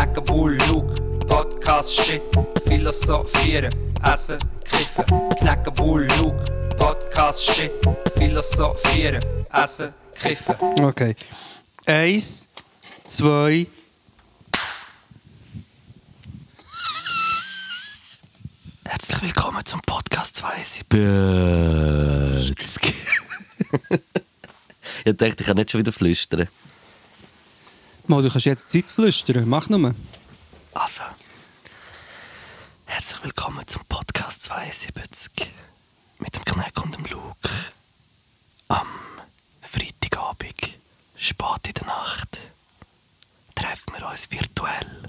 [0.00, 0.94] Knacken, Bull, Luke,
[1.26, 2.22] Podcast, Shit,
[2.64, 3.70] Philosophieren,
[4.02, 5.04] Essen, Kiffen.
[5.36, 6.42] Knacken, Bull, Luke,
[6.78, 7.70] Podcast, Shit,
[8.16, 10.54] Philosophieren, Essen, Kiffen.
[10.82, 11.14] Okay.
[11.84, 12.48] Eins,
[13.04, 13.66] zwei.
[18.88, 20.82] Herzlich willkommen zum Podcast 72.
[25.04, 26.48] ich dachte, ich kann nicht schon wieder flüstern.
[28.10, 29.48] Mal, du kannst jederzeit flüstern.
[29.48, 29.94] Mach nur.
[30.74, 31.02] Also,
[32.86, 35.30] herzlich willkommen zum Podcast 72
[36.18, 37.48] mit dem Kneck und dem Luke.
[38.66, 38.88] Am
[39.60, 40.76] Freitagabend,
[41.14, 42.36] spät in der Nacht,
[43.54, 45.08] treffen wir uns virtuell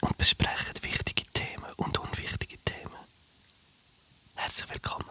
[0.00, 2.96] und besprechen wichtige Themen und unwichtige Themen.
[4.34, 5.10] Herzlich willkommen.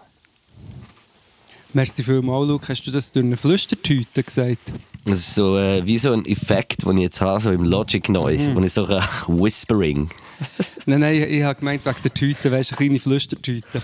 [1.76, 2.70] Merci vielmals, Luke.
[2.70, 4.72] Hast du das durch eine Flüstertüte gesagt?
[5.04, 8.08] Das ist so äh, wie so ein Effekt, den ich jetzt habe, so im Logic
[8.08, 10.10] neu, wo ich so ein Whispering.
[10.86, 13.82] Nein, nein, ich, ich habe gemeint, wegen der Tüte, weißt du, eine kleine Flüstertüte.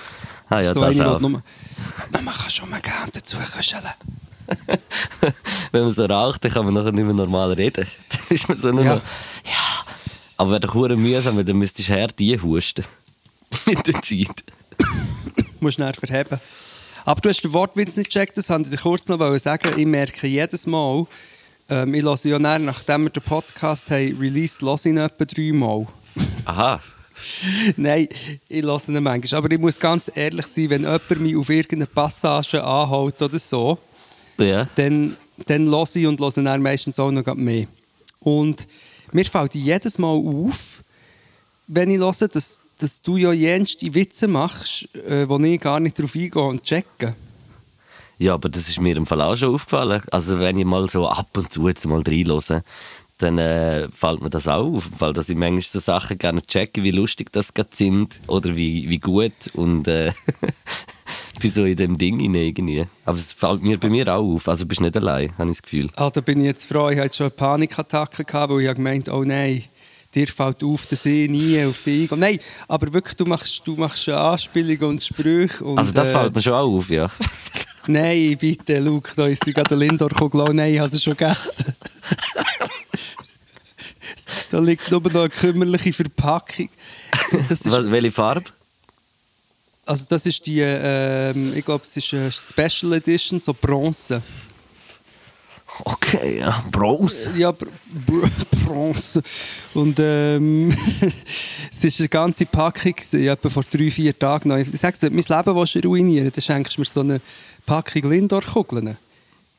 [0.49, 1.19] Ah ja, so das eine, auch.
[1.19, 1.41] Nur, Nur
[2.11, 3.83] man kann schon mal gerne dazu kuscheln.
[5.73, 7.85] Wenn man so raucht, dann kann man nachher nicht mehr normal reden.
[8.09, 8.95] Dann ist man so nur Ja.
[8.95, 9.01] noch,
[9.45, 9.85] ja.
[10.37, 12.85] Aber wäre doch hure mühsam, weil dann müsstest du her die husten.
[13.65, 14.43] Mit der Zeit.
[15.59, 16.39] musst du nachher verheben.
[17.05, 19.69] Aber du hast den Wortwitz nicht gecheckt, das wollte ich dir kurz noch sagen.
[19.77, 21.05] Ich merke jedes Mal,
[21.69, 25.25] ähm, ich höre ja dann, nachdem wir den Podcast haben released, höre ich ihn etwa
[25.25, 25.87] dreimal.
[26.45, 26.81] Aha.
[27.77, 28.07] Nein,
[28.49, 29.37] ich höre ihn manchmal.
[29.37, 33.77] Aber ich muss ganz ehrlich sein, wenn jemand mich auf irgendeine Passage anhält oder so,
[34.37, 34.67] Ja.
[34.75, 35.15] dann,
[35.47, 37.67] dann höre ich und höre dann meistens auch noch mehr.
[38.19, 38.67] Und
[39.11, 40.83] mir fällt jedes Mal auf,
[41.67, 45.99] wenn ich höre, dass, dass du ja jenste Witze machst, äh, wo ich gar nicht
[45.99, 47.15] drauf eingehe und checke.
[48.17, 50.01] Ja, aber das ist mir im Fall auch schon aufgefallen.
[50.11, 52.63] Also wenn ich mal so ab und zu jetzt mal reinhöre,
[53.17, 56.83] dann äh, fällt mir das auch auf, weil dass ich manchmal so Sachen gerne checke,
[56.83, 60.11] wie lustig das gerade sind oder wie, wie gut und äh,
[61.41, 62.85] bin so in dem Ding hinein irgendwie.
[63.05, 65.63] Aber es fällt mir bei mir auch auf, also bist nicht allein, habe ich das
[65.63, 65.89] Gefühl.
[65.95, 68.77] Ah, da bin ich jetzt froh, ich hatte schon eine Panikattacke, gehabt, weil ich habe
[68.77, 69.63] gemeint oh nein,
[70.13, 72.17] dir fällt auf, dass ich nie auf dich eingehe.
[72.17, 75.63] Nein, aber wirklich, du machst, du machst eine Anspielung und Sprüche.
[75.63, 77.09] Und, Also das äh, fällt mir schon auch auf, ja.
[77.87, 80.41] Nein, bitte, Luke, da ist gerade der Lindor-Kugel.
[80.41, 81.65] Oh nein, habe sie schon gegessen.
[84.51, 86.69] da liegt nur noch eine kümmerliche Verpackung.
[87.49, 88.51] Das ist, Was, welche Farbe?
[89.85, 94.21] also das ist die, ähm, ich glaube, es ist eine Special Edition, so Bronze.
[95.79, 97.31] Okay, ja, Bronze.
[97.37, 97.67] Ja, Br
[98.05, 98.29] Br
[98.65, 99.23] Bronze.
[99.73, 100.75] Und ähm,
[101.71, 104.57] es ist eine ganze Packung, etwa vor drei, vier Tagen noch.
[104.57, 107.21] Ich sage dir, mein Leben willst du ruinieren, dann schenkst du mir so eine
[107.65, 108.97] Packung Lindor-Kugeln.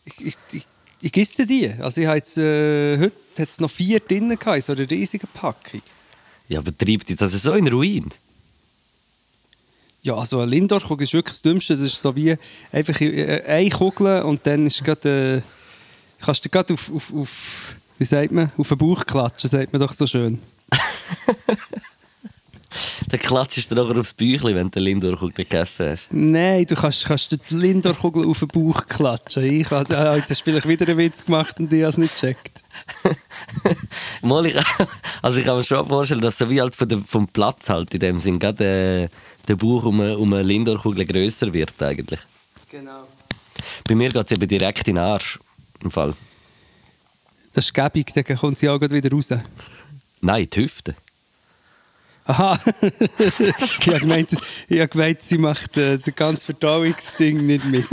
[0.05, 0.67] Ich, ich, ich,
[1.01, 1.69] ich esse die.
[1.81, 4.91] Also ich habe jetzt, äh, heute hat es noch vier drin gehabt, in so einer
[4.91, 5.83] riesigen Packung.
[6.49, 8.09] Ja, aber treibt dich das so in Ruin?
[10.03, 11.77] Ja, also eine Lindor-Kugel ist wirklich das Dümmste.
[11.77, 12.37] Das ist so wie
[12.73, 15.62] einfach äh, eine Kugel und dann ist gerade, äh,
[16.25, 19.81] kannst du gerade auf, auf, auf, wie sagt man, auf den Bauch klatschen, sagt man
[19.81, 20.41] doch so schön.
[23.09, 26.09] Dann klatschst du nachher aufs Bäuchlein, wenn du den Lindor gegessen hast.
[26.13, 29.43] Nein, du kannst, kannst die Lindor-Kugel auf den Bauch klatschen.
[29.43, 31.99] Ich habe äh, jetzt hast du vielleicht wieder einen Witz gemacht und ich habe es
[31.99, 32.63] nicht gecheckt.
[34.23, 34.57] Mal, ich,
[35.21, 37.93] also ich kann mir schon vorstellen, dass so wie halt von dem, vom Platz halt
[37.93, 39.09] in dem Sinn gerade äh,
[39.47, 42.21] der Bauch um um eine Lindor-Kugel grösser wird eigentlich.
[42.71, 43.07] Genau.
[43.87, 45.39] Bei mir geht es eben direkt in den Arsch.
[45.83, 46.15] Im Fall.
[47.55, 49.29] Das ist gäbig, dann kommt sie auch wieder raus.
[50.21, 50.95] Nein, die Hüfte.
[52.25, 54.29] Aha, ich habe gemeint,
[54.69, 57.85] ich habe gemeint sie macht äh, das ganze Verdauungsding nicht mit.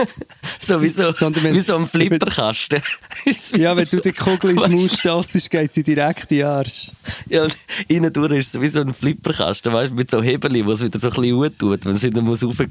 [0.61, 2.79] So wie so, Sondern wenn- wie so ein Flipperkasten.
[3.57, 4.95] Ja, wenn du den Kugel ins du?
[4.99, 6.91] stößt, geht sie direkt in den Arsch.
[7.27, 7.47] Ja,
[7.87, 10.81] innen durch ist es wie so ein Flipperkasten, weißt du, mit so Hebeln, wo es
[10.81, 12.69] wieder so ein bisschen gut tut, wenn es wieder muss raufgehen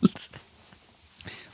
[0.00, 0.30] muss.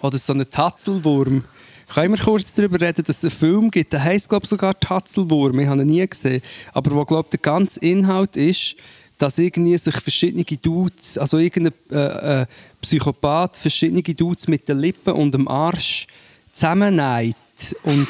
[0.03, 1.44] Oder so einen Tatzelwurm.
[1.93, 4.78] Können wir kurz darüber reden, dass es einen Film gibt, der heisst, glaube ich, sogar
[4.78, 5.59] Tatzelwurm.
[5.59, 6.41] Ich habe ihn nie gesehen.
[6.73, 8.77] Aber wo, glaube der ganze Inhalt ist,
[9.19, 12.47] dass irgendwie sich verschiedene Dudes, also irgendein äh, äh,
[12.81, 16.07] Psychopath, verschiedene Dudes mit den Lippen und dem Arsch
[16.53, 17.34] zusammennäht
[17.83, 18.07] und,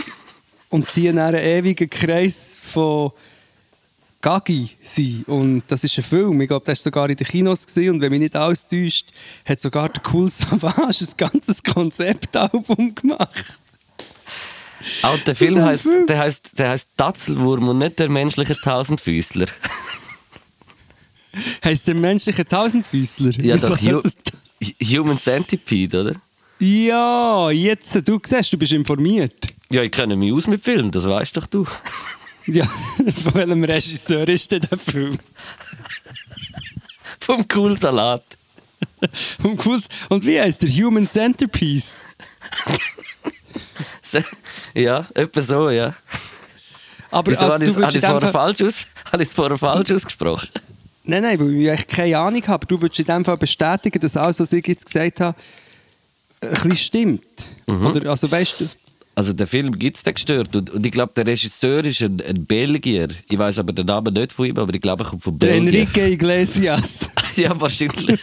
[0.69, 3.13] und die in einem ewigen Kreis von
[4.21, 5.25] Gagi sein.
[5.27, 6.39] Und das ist ein Film.
[6.43, 7.67] Ich glaube, der war sogar in den Kinos.
[7.67, 7.95] Gewesen.
[7.95, 9.09] Und wenn mich nicht alles täuscht,
[9.47, 13.61] hat sogar der Cool Savage ein ganzes Konzeptalbum gemacht.
[15.03, 16.07] Auch der Film heißt, Film.
[16.07, 19.47] der heißt, der heißt Tatzelwurm und nicht der menschliche Tausendfüßler.
[21.65, 23.31] Heißt der menschliche Tausendfüßler?
[23.41, 24.03] Ja, Wieso doch, Hu
[24.83, 26.15] Human Centipede, oder?
[26.59, 29.35] Ja, jetzt, du siehst, du bist informiert.
[29.71, 31.67] Ja, ich kenne mich aus mit Filmen, das weißt doch du.
[32.47, 35.19] Ja, von welchem Regisseur ist denn der Film?
[37.21, 38.25] Vom Cool Salat.
[39.41, 39.59] Vom.
[40.09, 42.01] Und wie heißt der Human Centerpiece?
[44.11, 44.19] So,
[44.75, 45.95] Ja, etwa so, ja.
[47.11, 50.49] Aber Wieso also, habe ich es vorher falsch, aus, habe vorher falsch ausgesprochen?
[51.05, 52.55] Nein, nein, weil ich keine Ahnung habe.
[52.55, 55.37] Aber du würdest in dem Fall bestätigen, dass alles, was ich jetzt gesagt habe,
[56.41, 57.25] ein bisschen stimmt.
[57.67, 57.87] Mhm.
[57.87, 58.69] Oder, also weißt du,
[59.15, 62.47] Also der Film gibt es gestört und, und ich glaube, der Regisseur ist ein, ein
[62.47, 63.09] Belgier.
[63.29, 65.49] Ich weiß aber den Namen nicht von ihm, aber ich glaube, er kommt von der
[65.49, 65.75] Belgien.
[65.75, 67.09] Enrique Iglesias.
[67.37, 68.21] ja, wahrscheinlich.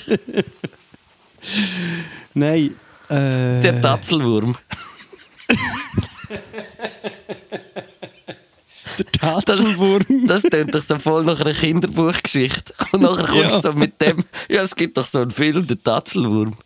[2.33, 2.73] nein.
[3.09, 4.55] Äh, Der Tatzelwurm.
[8.97, 10.27] der Tatzelwurm.
[10.27, 12.73] Das klingt doch so voll nach einer Kinderbuchgeschichte.
[12.91, 13.73] Und nachher kommst du Ja.
[13.73, 16.53] so mit dem, ja, es gibt doch so einen Film, der Tatzelwurm.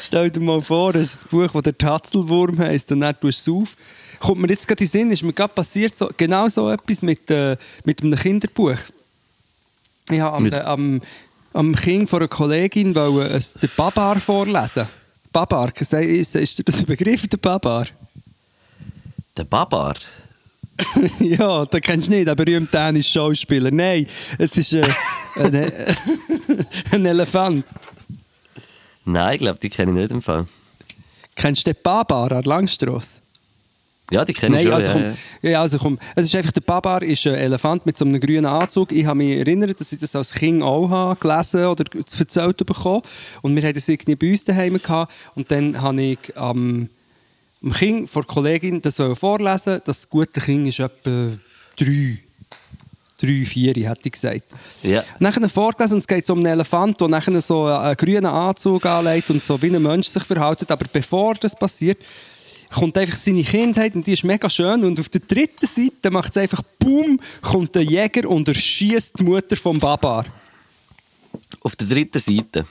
[0.00, 3.46] Stell dir mal vor, es ist ein Buch, das der Tatzelwurm heisst und dann tust
[3.46, 3.76] du es auf.
[4.20, 7.02] Kommt mir jetzt gerade in den Sinn, ist mir gerade passiert, so, genau so etwas
[7.02, 8.78] mit, äh, mit einem Kinderbuch.
[10.10, 11.00] Ich habe am, äh, am,
[11.52, 14.88] am Kind von einer Kollegin wollte, es den Babar vorlesen.
[15.32, 15.92] Babar, ist,
[16.36, 17.86] ist, das ein Begriff, der Babar?
[19.36, 19.96] Der Babar.
[21.20, 23.70] ja, den kennst du nicht, der berühmte dänische Schauspieler.
[23.70, 24.06] Nein,
[24.38, 24.82] es ist äh,
[25.36, 25.72] ein,
[26.92, 27.64] ein Elefant.
[29.04, 30.46] Nein, ich glaube, die kenne ich nicht im Fall.
[31.34, 33.20] Kennst du den Babar an Langstrasse?
[34.10, 34.92] Ja, die kenne ich Nein, schon.
[34.92, 35.50] also ja, komm, ja.
[35.50, 38.46] ja, also komm, es ist einfach, der Babar ist ein Elefant mit so einem grünen
[38.46, 38.92] Anzug.
[38.92, 41.84] Ich habe mich erinnert, dass ich das als Kind auch habe gelesen oder
[42.18, 43.02] erzählt bekommen.
[43.42, 45.12] Und wir hatten das irgendwie bei uns daheim gehabt.
[45.34, 46.88] Und dann habe ich am
[47.62, 49.80] am Kind von der Kollegin das vorlesen.
[49.84, 51.32] Das gute Kind ist etwa
[51.76, 52.18] drei.
[53.20, 54.44] Drei, vier, hätte ich gesagt.
[54.84, 55.02] Ja.
[55.18, 58.86] Nachher vorgelesen und es geht so um einen Elefant, der nachher so einen grünen Anzug
[58.86, 60.70] anlegt und so wie ein Mensch sich verhält.
[60.70, 61.98] Aber bevor das passiert,
[62.70, 64.84] kommt einfach seine Kindheit und die ist mega schön.
[64.84, 69.24] Und auf der dritten Seite macht es einfach Boom, kommt der Jäger und erschießt die
[69.24, 70.26] Mutter vom Babar.
[71.60, 72.66] Auf der dritten Seite.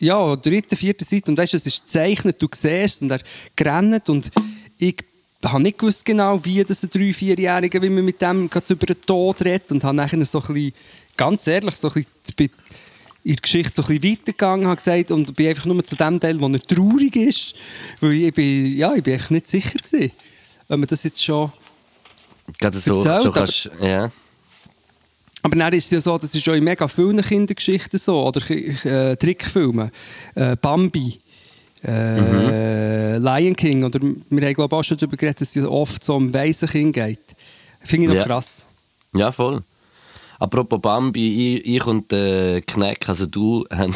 [0.00, 1.30] Ja, auf der dritten, vierten Seite.
[1.30, 3.20] Und weißt, du, es ist gezeichnet, du siehst und er
[3.60, 4.30] rennt und
[4.78, 4.96] ich
[5.44, 8.86] habe nicht gewusst genau, wie das ein 3-, 4-Jähriger, wie man mit dem gerade über
[8.86, 10.72] den Tod redet und habe nachher so ein bisschen,
[11.16, 12.04] ganz ehrlich, so ein
[12.36, 12.50] bisschen
[13.28, 16.18] in der Geschichte so ein bisschen weitergegangen habe gesagt und bin einfach nur zu dem
[16.18, 17.54] Teil, wo er traurig ist,
[18.00, 20.12] weil ich bin, ja, ich bin echt nicht sicher gewesen,
[20.68, 21.52] ob man das jetzt schon...
[22.58, 24.10] Gerade so, Erzählt, so aber- kannst, ja.
[25.42, 28.40] Aber dann ist es ja so, das ist ja in mega vielen Kindergeschichten so, oder
[28.50, 29.90] äh, Trickfilmen.
[30.34, 31.18] Äh, Bambi,
[31.84, 36.02] äh, Lion King, oder wir haben glaube ich auch schon darüber geredet, dass es oft
[36.02, 37.20] so um Waisenkind geht.
[37.84, 38.24] Finde ich noch Ja.
[38.24, 38.64] krass.
[39.14, 39.62] Ja, voll.
[40.38, 43.94] Apropos Bambi, ich, ich und der Kneck, also du, haben,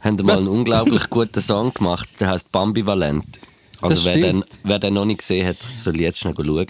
[0.00, 3.40] haben mal einen unglaublich guten Song gemacht, der heißt Bambivalent.
[3.80, 6.66] Also wer den, wer den noch nicht gesehen hat, soll jetzt schnell schauen.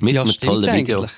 [0.00, 0.98] Mit ja, einem tollen Video.
[0.98, 1.12] eigentlich.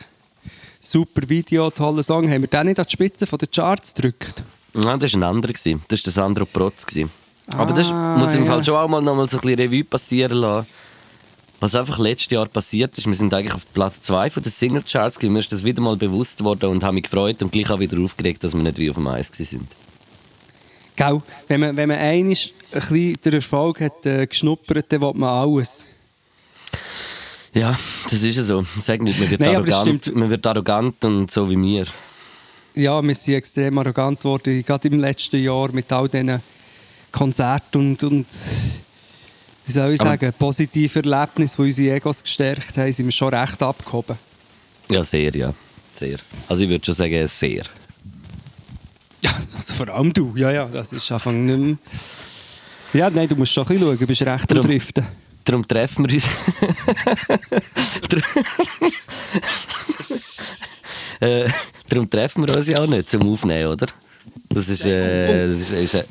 [0.80, 2.30] Super Video, toller Song.
[2.30, 4.42] Haben wir den nicht an die Spitze den Charts gedrückt?
[4.72, 5.52] Nein, das war ein anderer.
[5.52, 6.86] Das war der Sandro Protz.
[7.56, 8.50] Aber das Ah, muss im ja.
[8.50, 10.66] Fall schon auch mal noch mal so ein bisschen Revue passieren lassen.
[11.60, 15.34] Was einfach letztes Jahr passiert ist, wir sind eigentlich auf Platz 2 der Single-Charts gewesen.
[15.34, 18.00] Mir ist das wieder mal bewusst worden und habe mich gefreut und gleich auch wieder
[18.00, 19.68] aufgeregt, dass wir nicht wie auf dem Eis sind.
[20.96, 21.20] Gell?
[21.48, 22.38] Wenn man, wenn man einmal ein
[22.72, 25.88] bisschen den Erfolg hat äh, geschnuppert, dann will man alles.
[27.52, 28.64] Ja, das ist ja so.
[28.78, 31.84] Sag nicht, man wird, Nein, arrogant, man wird arrogant und so wie mir.
[32.74, 36.40] ja, wir sind extrem arrogant geworden, gerade im letzten Jahr mit all diesen
[37.12, 38.26] Konzerten und, und
[39.70, 43.32] wie soll ich Aber- sagen, positiven Erlebnissen, die unsere Egos gestärkt haben, sind wir schon
[43.32, 44.16] recht abgehoben.
[44.90, 45.54] Ja, sehr, ja.
[45.94, 46.18] Sehr.
[46.48, 47.62] Also ich würde schon sagen, sehr.
[49.22, 51.76] Ja, also vor allem du, ja, ja, das ist einfach nicht mehr...
[52.94, 55.06] Ja, nein, du musst schon ein bisschen schauen, du bist recht am Darum- Driften.
[55.44, 56.28] Darum treffen wir uns.
[61.20, 61.48] äh,
[61.88, 63.86] darum treffen wir uns ja auch nicht zum Aufnehmen, oder?
[64.48, 64.84] Das ist.
[64.84, 66.04] Äh, das ist, ist äh,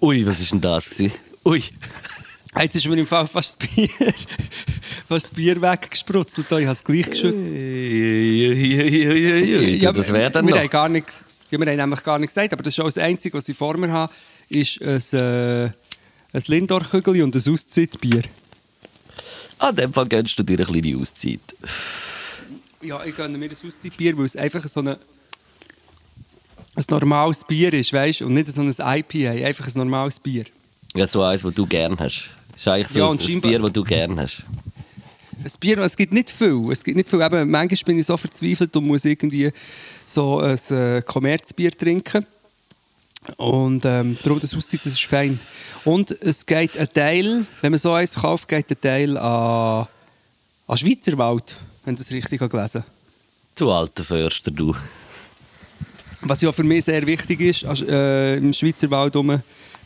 [0.00, 0.90] ui, was ist denn das?
[0.90, 1.12] Gewesen?
[1.44, 1.62] Ui.
[2.58, 3.88] Jetzt ist mir im Fall fast das Bier,
[5.06, 7.46] fast das Bier weggesprutzt und ich habe es gleich geschüttet.
[9.80, 10.60] Ja, das wäre dann wir noch.
[10.60, 12.98] Haben gar nichts, ja, wir haben nämlich gar nichts gesagt, aber das ist auch das
[12.98, 14.12] Einzige, was ich vor mir habe,
[14.48, 15.70] ist ein, äh,
[16.32, 18.22] ein Lindor-Kügel und ein Auszeitbier.
[19.58, 21.40] An dem Fall gönnst du dir eine kleine Auszeit.
[22.82, 24.98] Ja, ich gönne mir ein Auszeitbier, weil es einfach so eine,
[26.74, 30.44] ein normales Bier ist, weißt und nicht so ein IPA, einfach ein normales Bier.
[30.94, 32.30] Ja, so eins, das du gern hast.
[32.62, 34.42] Das ist eigentlich so Ja, ein, ein Bier, das du gern hast.
[35.42, 36.70] Ein Bier, es gibt nicht viel.
[36.70, 37.22] Es gibt nicht viel.
[37.22, 39.50] Eben, manchmal bin ich so verzweifelt und muss irgendwie
[40.04, 42.26] so ein äh, Kommerzbier trinken.
[43.38, 45.40] Und ähm, darum, das aussieht, das ist fein.
[45.86, 49.86] Und es geht ein Teil, wenn man so eins kauft, geht ein Teil an,
[50.66, 51.58] an Schweizerwald.
[51.86, 52.92] wenn du das richtig gelesen habe.
[53.54, 54.74] Du alter Förster, du.
[56.22, 59.40] Was ja für mich sehr wichtig ist, äh, im Schweizer Wald rum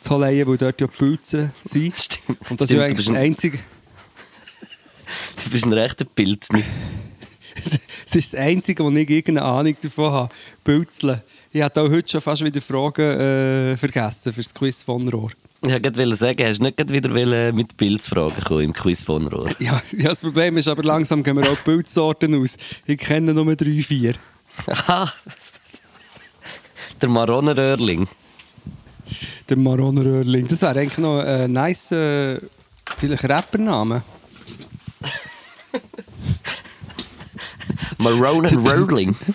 [0.05, 1.95] zu Holleien, weil dort ja die Pilze sind.
[1.99, 2.51] Stimmt.
[2.51, 3.59] Und das Stimmt, ist ja eigentlich das ein- einzige,
[5.45, 6.51] Du bist ein rechter Pilz.
[6.53, 6.67] nicht?
[8.07, 10.35] das ist das Einzige, wo ich irgendeine Ahnung davon habe.
[10.65, 11.23] Pilzeln.
[11.53, 15.31] Ich hatte auch heute schon fast wieder Fragen äh, vergessen für das Quiz von Rohr.
[15.67, 19.49] Ich wollte sagen, hast du nicht wieder mit Pilzfragen kommen im Quiz von Rohr?
[19.61, 22.57] Ja, ja, das Problem ist aber langsam gehen wir auch die Pilzsorten aus.
[22.87, 24.15] Ich kenne nur drei, vier.
[24.67, 25.11] Aha.
[27.01, 28.07] Der Maronenröhrling.
[29.49, 30.47] Der Maronenröhrling.
[30.49, 32.39] Das wäre eigentlich noch ein nice, äh,
[32.99, 34.03] vielleicht Rappername.
[37.99, 39.15] Maronenröhrling.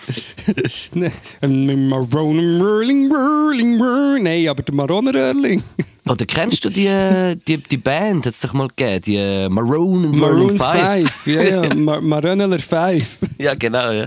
[0.94, 1.12] Ne,
[1.42, 4.24] ein Maronenröhrling, Röhrling, Röhrling.
[4.24, 5.62] Nein, aber der Maronenröhrling.
[6.08, 10.18] Oder kennst du die, die, die Band, hat es doch mal gegeben, die äh, Maroon
[10.18, 11.24] Maroon 5?
[11.24, 11.26] 5.
[11.26, 13.20] Ja, ja, Mar Maroneler 5.
[13.38, 14.06] ja, genau, ja.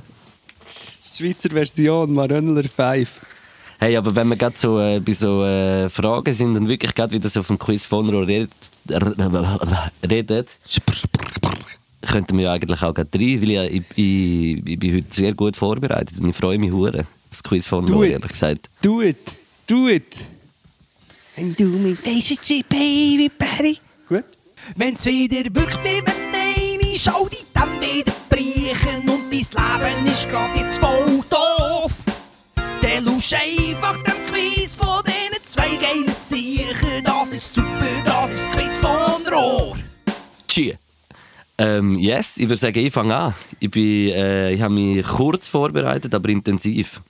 [1.15, 3.09] Schweizer Version, Maroneler 5.
[3.83, 7.11] Hey, aber wenn wir gerade so äh, bei so äh, Fragen sind und wirklich gerade
[7.11, 8.49] wieder so auf dem Quiz von Rohr redet,
[10.09, 10.57] redet
[12.01, 15.33] könnten wir ja eigentlich auch gerade rein, weil ich, ich, ich, ich bin heute sehr
[15.33, 18.69] gut vorbereitet und ich freue mich hure das Quiz von Rohr, ehrlich gesagt.
[18.81, 19.17] Do it,
[19.67, 20.15] do it.
[21.35, 23.79] And do me daisy, baby, Patty.
[24.07, 24.23] Gut.
[24.77, 30.29] Wenn's wieder wirkt wie wenn eine Schau die dann wieder brechen und dein Leben ist
[30.29, 31.62] grad jetzt voll doof.
[32.93, 37.03] Dann lusch einfach dem Quiz von diesen zwei geilen Siechen.
[37.03, 39.77] Das ist super, das ist das Quiz von Rohr.
[40.47, 40.75] Tschüss.
[41.57, 43.33] Ähm, yes, ich würde sagen, ich fange an.
[43.59, 47.01] Ich, bin, äh, ich habe mich kurz vorbereitet, aber intensiv.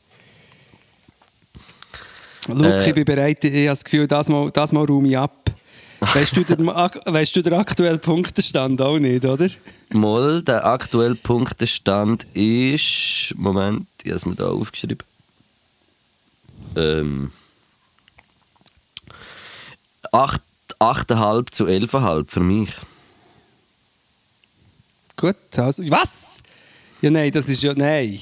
[2.47, 2.87] Luke, Äh.
[2.87, 3.43] ich bin bereit.
[3.43, 5.51] Ich habe das Gefühl, das mal, das mal räume ich ab.
[5.99, 9.49] Weißt du, den, weißt du den aktuellen Punktestand auch nicht, oder?
[9.91, 13.33] Mal, der aktuelle Punktestand ist.
[13.37, 14.99] Moment, ich habe es mir da aufgeschrieben.
[16.75, 17.31] Ähm.
[20.11, 20.41] 8,
[20.79, 22.69] 8,5 zu 11,5 für mich.
[25.15, 25.83] Gut, also.
[25.89, 26.39] Was?
[27.01, 27.73] Ja, nein, das ist ja.
[27.75, 28.19] Nein.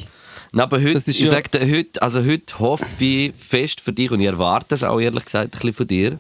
[0.53, 4.12] Na, aber heute, ich ja- sag dir, heute, also heute hoffe ich fest für dich
[4.12, 6.19] und ich erwarte es auch ehrlich gesagt ein bisschen von dir,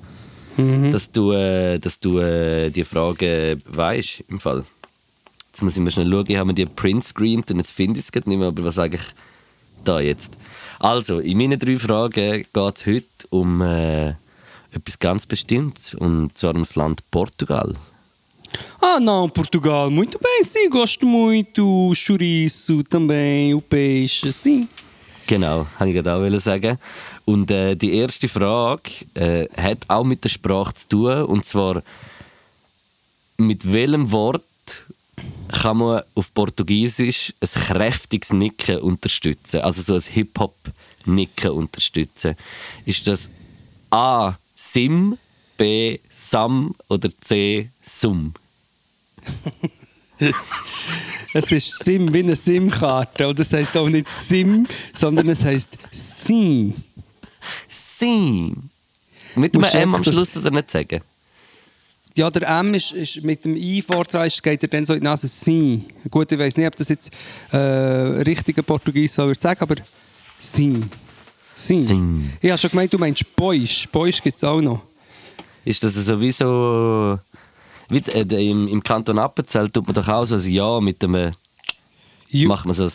[0.57, 0.91] Mhm.
[0.91, 4.63] dass du, äh, dass du äh, die Frage weißt im Fall.
[5.51, 7.99] Jetzt muss ich mal schnell schauen, ich habe mir die Print screened und jetzt finde
[7.99, 9.03] ich es nicht mehr, aber was sage ich
[9.83, 10.37] da jetzt?
[10.81, 14.15] Also, in meinen drei Fragen geht es heute um äh,
[14.71, 17.75] etwas ganz Bestimmtes und zwar ums Land Portugal.
[18.81, 21.93] Ah, não, Portugal, muito bem, sim, gosto muito.
[21.93, 24.67] Chouriço também, o peixe, sim.
[25.27, 26.79] Genau, habe ich gerade auch sagen.
[27.25, 31.23] Und äh, die erste Frage äh, hat auch mit der Sprache zu tun.
[31.25, 31.83] Und zwar,
[33.37, 34.43] mit welchem Wort
[35.51, 39.61] kann man auf Portugiesisch ein kräftiges Nicken unterstützen?
[39.61, 42.35] Also so ein Hip-Hop-Nicken unterstützen.
[42.85, 43.29] Ist das
[43.89, 44.35] A.
[44.55, 45.17] Sim,
[45.57, 45.99] B.
[46.09, 47.69] Sam oder C.
[47.83, 48.33] Sum?
[51.33, 53.27] Es ist Sim wie eine SIM-Karte.
[53.27, 56.75] Und das heisst auch nicht Sim, sondern es heisst Sim.
[57.67, 58.69] Sim.
[59.35, 61.01] Mit einem M am Schluss oder nicht sagen?
[62.15, 64.99] Ja, der M ist, ist mit dem I vordran, ist, geht er dann so in
[64.99, 65.85] die Nase Sim.
[66.09, 67.11] Gut, ich weiß nicht, ob das jetzt
[67.51, 69.75] äh, richtiger Portugies so würde sagen, aber
[70.37, 70.83] Sim.
[71.55, 71.81] Sim.
[71.85, 72.29] Sim.
[72.41, 73.87] Ich habe schon gemeint, du meinst Boisch.
[73.91, 74.81] Boisch gibt es auch noch.
[75.63, 77.19] Ist das sowieso.
[77.89, 81.31] Wie, äh, im, Im Kanton Appenzell tut man doch auch so ein Ja mit dem.
[82.31, 82.91] Ju- Macht man so ein.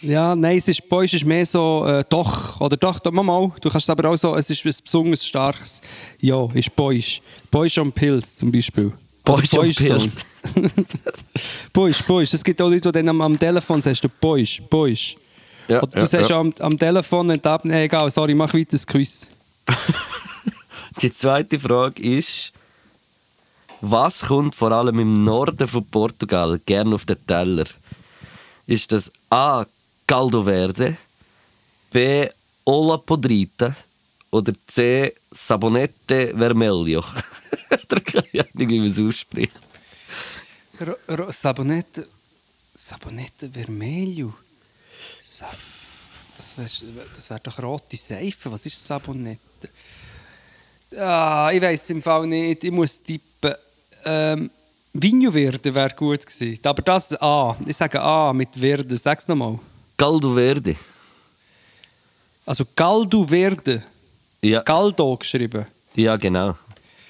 [0.00, 3.50] Ja, nein, es ist, Boisch ist mehr so, äh, doch, oder doch, doch, mal, mal,
[3.60, 5.80] du kannst es aber auch so, es ist ein besonders starkes,
[6.20, 7.20] ja, ist Boisch.
[7.50, 8.92] Boisch und Pilz zum Beispiel.
[9.24, 10.24] Boisch und Pilz.
[11.72, 12.32] Boisch, Boisch.
[12.32, 15.16] Es gibt auch Leute, die dann am, am Telefon sagst, du Boisch, Boisch.
[15.66, 16.38] Ja, Oder du ja, sagst ja.
[16.38, 19.26] am, am Telefon und ab, nee, egal, sorry, mach weiter das Quiz.
[21.02, 22.52] Die zweite Frage ist.
[23.80, 27.64] Was kommt vor allem im Norden von Portugal gern auf den Teller?
[28.66, 29.64] Ist das A.
[30.08, 30.96] Caldo Verde,
[31.92, 32.30] B.
[32.64, 33.76] Olla Podrita
[34.30, 35.14] oder C.
[35.30, 37.04] Sabonette Vermelho?
[37.70, 39.60] Oder keine Ahnung, wie man es ausspricht.
[40.80, 42.08] Ro, ro, Sabonette,
[42.74, 44.32] Sabonette Vermelho.
[45.20, 45.50] Sa
[46.38, 48.50] das wäre wär doch rote Seife.
[48.50, 49.68] Was ist Sabonette?
[50.96, 52.64] Ah, ich weiß im Fall nicht.
[52.64, 53.54] Ich muss tippen.
[54.06, 54.50] Ähm,
[54.94, 56.64] Vinho Verde wäre gut gewesen.
[56.64, 57.54] Aber das A.
[57.66, 58.96] Ich sage A mit Verde.
[58.96, 59.58] Sag's nochmal.
[59.98, 60.76] Caldo Verde.
[62.46, 63.82] Also Caldo Verde.
[64.40, 65.66] Ja, Caldo geschrieben.
[65.94, 66.56] ja genau.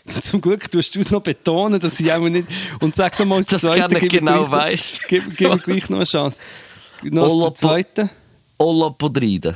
[0.22, 2.48] Zum Glück tust du es noch betonen, dass ich auch nicht...
[2.80, 3.94] Und sag noch mal das Zweite.
[4.00, 5.02] gib genau noch- weisst.
[5.08, 6.38] Gib, gib mir gleich noch eine Chance.
[7.02, 8.10] Noch Olla das Zweite.
[8.56, 9.54] Olla Podrida.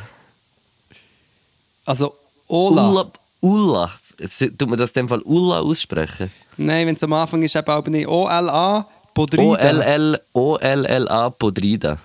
[1.86, 2.14] Also,
[2.48, 2.88] Ola.
[2.90, 3.12] Ulla.
[3.40, 3.90] Ulla.
[4.20, 6.30] Jetzt Tut man das in dem Fall Ulla aussprechen?
[6.58, 8.06] Nein, wenn es am Anfang ist, eben aber nicht.
[8.06, 9.42] O-L-A, Podrida.
[9.42, 11.98] O-L-L, O-L-L-A Podrida.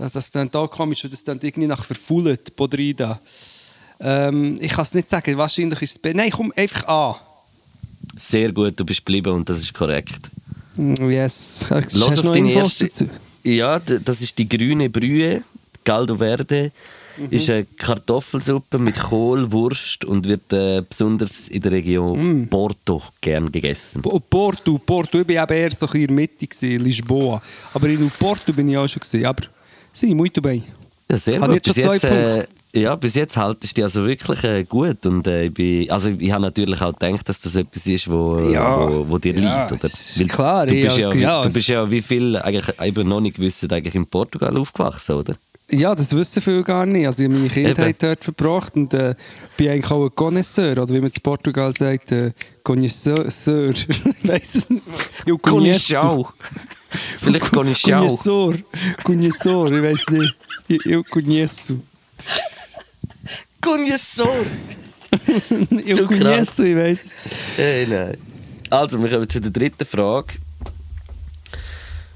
[0.00, 3.20] Also das klingt auch komisch, weil das dann irgendwie nach verfullt, Podrida.
[4.00, 6.14] Ähm, ich kann es nicht sagen, wahrscheinlich ist es B.
[6.14, 7.20] Nein, komm, einfach A.
[8.16, 10.30] Sehr gut, du bist geblieben und das ist korrekt.
[10.76, 11.66] Mm, Yes.
[11.68, 12.86] Hast Los auf deine erste.
[12.86, 13.08] dazu?
[13.42, 15.42] Ja, das ist die grüne Brühe,
[15.84, 16.72] Caldo Verde.
[17.18, 17.26] Mhm.
[17.30, 22.48] Ist eine Kartoffelsuppe mit Kohl, Wurst und wird äh, besonders in der Region Mm.
[22.48, 24.00] Porto gern gegessen.
[24.00, 25.20] Po- Porto, Porto.
[25.20, 27.42] Ich war eben eher so ein bisschen in der Mitte, gewesen, Lisboa.
[27.74, 29.00] Aber in Porto bin ich auch schon.
[29.00, 29.26] Gewesen.
[29.26, 29.42] Aber
[29.92, 30.62] sie, muito bem.
[31.08, 31.56] Ja, sehr gut.
[31.56, 35.04] ich Bis jetzt äh, ja, bis jetzt haltest du die also wirklich äh, gut.
[35.04, 38.38] Und, äh, ich, bin, also ich habe natürlich auch gedacht, dass das etwas ist, wo,
[38.48, 38.88] Ja.
[38.88, 39.72] wo, wo dir Ja, liegt.
[39.84, 40.28] Oder?
[40.28, 43.36] klar, du ich bist, ja, ja, du bist ja wie viel eigentlich eben noch nicht
[43.36, 45.34] gewusst, eigentlich in Portugal aufgewachsen, oder?
[45.72, 47.06] Ja, das wissen viele gar nicht.
[47.06, 47.96] Also ich habe meine Kindheit Eben.
[48.00, 49.14] dort verbracht und äh,
[49.56, 52.32] bin eigentlich auch ein Connoisseur, oder wie man in Portugal sagt, äh,
[52.62, 53.24] Connoisseur.
[53.26, 54.82] ich weiss es nicht.
[55.26, 56.28] Conheço.
[57.22, 57.90] Vielleicht Conheço.
[57.90, 58.54] Conhecedor.
[59.04, 60.36] Conhecedor, ich weiß nicht.
[60.68, 61.80] Eu, eu conheço.
[63.60, 64.46] Conheçor.
[65.86, 67.04] Eu So conheço, ich weiß.
[67.56, 68.16] Hey, nein.
[68.70, 70.34] Also, wir kommen zu der dritten Frage.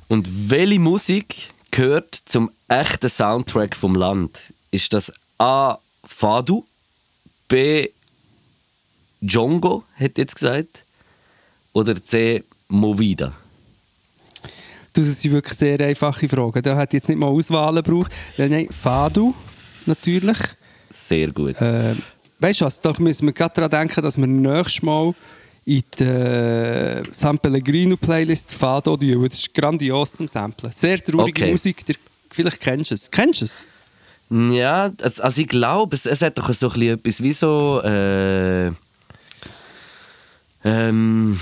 [0.09, 4.55] Und welche Musik gehört zum echten Soundtrack vom Land?
[4.71, 5.79] Ist das A.
[6.07, 6.65] Fado,
[7.49, 7.89] B.
[9.21, 10.85] Jongo, hätte jetzt gesagt,
[11.73, 12.45] oder C.
[12.69, 13.33] Movida?
[14.95, 16.63] Das sind wirklich sehr einfache Fragen.
[16.63, 18.13] Da hat jetzt nicht mal Auswahlen gebraucht.
[18.39, 19.35] Nein, nein, Fado,
[19.87, 20.39] natürlich.
[20.89, 21.61] Sehr gut.
[21.61, 21.95] Äh,
[22.39, 25.13] weißt du was, da müssen wir gerade daran denken, dass wir nächstes Mal
[25.65, 29.29] in die äh, San Pellegrino Playlist Fado tun.
[29.29, 30.71] Das ist grandios zum Samplen.
[30.71, 31.51] Sehr traurige Okay.
[31.51, 31.97] Musik, dir,
[32.31, 33.11] vielleicht kennst du es.
[33.11, 33.65] Kennst du es?
[34.31, 37.83] Ja, also also ich glaube, es, es hat doch so ein bisschen etwas wie so.
[37.83, 38.73] Äh,
[40.65, 41.39] ähm,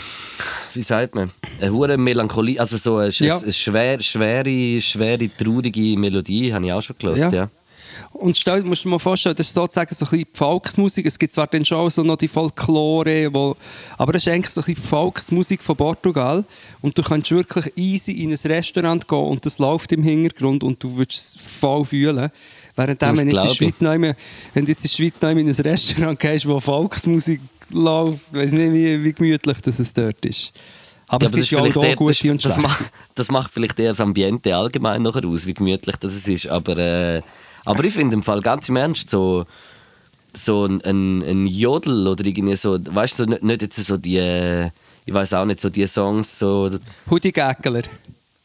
[0.75, 1.31] wie sagt man?
[1.61, 3.39] Eine hohe Melancholie, also so eine, Ja.
[3.39, 7.31] eine schwer, schwere, schwere, traurige Melodie, habe ich auch schon gelesen.
[7.33, 7.43] Ja.
[7.43, 7.51] Ja.
[8.13, 11.07] Und stell, musst du dir mal vorstellen, das ist sozusagen so ein bisschen Volksmusik.
[11.07, 13.57] Es gibt zwar dann schon so noch die Folklore, wo,
[13.97, 16.45] aber das ist eigentlich so ein bisschen Volksmusik von Portugal.
[16.83, 20.83] Und du kannst wirklich easy in ein Restaurant gehen und das läuft im Hintergrund und
[20.83, 22.31] du würdest es voll fühlen.
[22.77, 23.55] Während wenn, jetzt in.
[23.55, 23.81] Schweiz
[24.65, 27.41] du jetzt in der Schweiz noch in ein Restaurant gehst, wo Volksmusik
[27.73, 30.53] läuft, ich weiß nicht, wie, wie gemütlich das es dort ist.
[31.09, 32.61] Aber Ja, es aber gibt ja auch eher- gute das, und das, schlechte.
[32.63, 36.47] macht, das macht vielleicht eher das Ambiente allgemein nachher aus, wie gemütlich das es ist.
[36.49, 37.21] Aber, äh,
[37.65, 39.45] aber ich finde im Fall ganz im Ernst so,
[40.35, 43.97] so ein, ein, ein Jodel oder irgendwie so, weißt du, so, nicht, nicht jetzt so
[43.99, 44.71] die, äh,
[45.05, 46.71] ich weiß auch nicht, so die Songs, so,
[47.11, 47.83] Hudi Gäckler.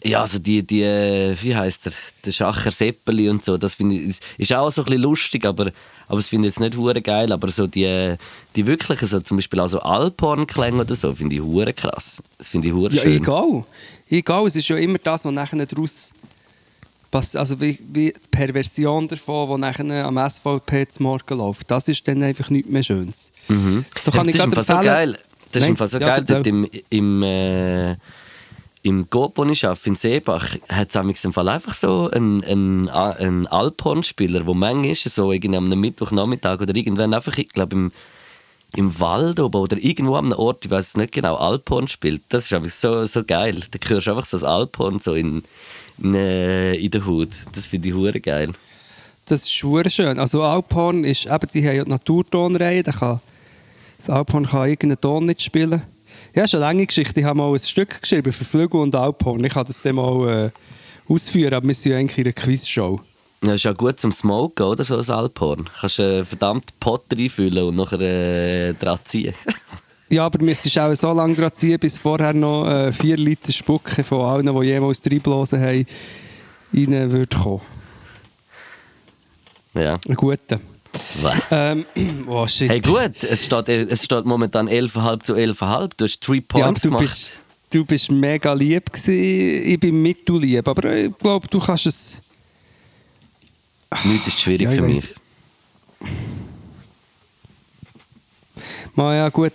[0.04, 1.94] Ja, also die, die, wie heißt der,
[2.26, 5.72] der Schacher Seppeli und so, das finde ich, ist- auch so ein bisschen lustig, aber,
[6.08, 8.16] aber das finde ich jetzt nicht hure geil, aber so die,
[8.56, 12.22] die wirklichen, so zum Beispiel auch so Alphorn-Klänge oder so, finde ich hure krass.
[12.38, 13.18] Das finde ich hure Ja, schön.
[13.18, 13.66] egal.
[14.10, 16.14] Egal, es ist ja immer das, was nachher daraus
[17.12, 17.40] passiert.
[17.40, 21.70] Also wie, wie die Perversion davon, die nachher am SVP zum Morgen läuft.
[21.72, 23.32] Das ist dann einfach nichts mehr Schönes.
[23.48, 25.18] Da Ja, kann ich das ist Fall so geil.
[25.52, 27.96] Das ist Nein, Fall so ja, geil, dort im, im, äh,
[28.88, 32.89] im Coop, wo ich arbeite, in Seebach, hat es im Fall einfach so einen, einen,
[32.89, 37.91] einen Alphorn-Spieler, der manchmal so irgendwie am Mittwochnachmittag oder irgendwann einfach, ich glaube, im,
[38.76, 42.21] im Wald oben oder irgendwo an einem Ort, ich weiß es nicht genau, Alphorn spielt.
[42.30, 43.62] Das ist einfach so, so geil.
[43.71, 45.43] Da hörst du einfach so das Alphorn so in,
[46.02, 47.30] in, äh, in der Haut.
[47.54, 48.52] Das finde ich hure geil.
[49.26, 50.17] Das ist schwer schön.
[50.17, 53.19] Also Alphorn ist, eben, die haben ja die Naturtonreihe, da kann,
[53.97, 55.82] das Alphorn kann irgendeinen Ton nicht spielen.
[56.38, 57.19] Ja, ist eine lange Geschichte.
[57.19, 59.43] Ich habe mal ein Stück geschrieben für Flügel und Alphorn.
[59.43, 60.52] Ich kann das dann mal
[61.10, 63.02] äh, ausführen, aber wir sind ja eigentlich in einer Quizshow.
[63.41, 64.84] Das ist ja gut zum Smoken, oder?
[64.84, 65.67] So ein Alphorn.
[65.80, 69.34] Kannst äh, verdammt Pot reinfüllen und nachher äh, dran ziehen.
[70.10, 74.06] Ja, aber müsstest auch so lange gerade ziehen, bis vorher noch äh, 4 Liter Spucke
[74.06, 75.86] von allen, die jemals reinblasen haben,
[76.73, 77.62] rein würde kommen.
[79.73, 79.93] ja.
[80.08, 80.62] Ein guter.
[81.52, 81.86] Ähm,
[82.28, 82.70] oh shit.
[82.70, 85.92] Hey gut, es steht, es steht momentan 11,5 zu 11,5.
[85.98, 87.02] Du hast 3 ja, Points du gemacht.
[87.02, 87.40] bist,
[87.72, 89.68] du bist mega lieb gewesen.
[89.68, 92.22] Ich bin mittellieb, aber ich glaube, du kannst es...
[94.04, 94.96] Nichts ist schwierig Ja, für weiss.
[94.98, 96.10] mich.
[98.96, 99.54] Ma ja, gut.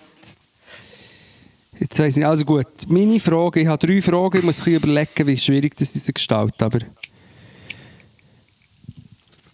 [1.79, 2.27] Jetzt weiss ich nicht.
[2.27, 5.95] Also gut, meine Frage, ich habe drei Fragen, ich muss ein überlegen, wie schwierig das
[5.97, 6.79] ist gestaltet, aber...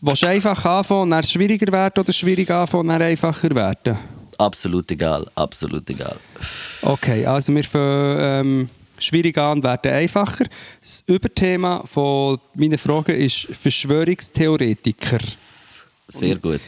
[0.01, 3.99] Willst du einfach anfangen und dann schwieriger werden oder schwierig anfangen und dann einfacher werden?
[4.39, 6.17] Absolut egal, absolut egal.
[6.83, 10.45] Okay, also wir fangen ähm, schwierig an und werden einfacher.
[10.81, 15.19] Das Überthema von meiner Frage ist Verschwörungstheoretiker.
[16.07, 16.61] Sehr gut.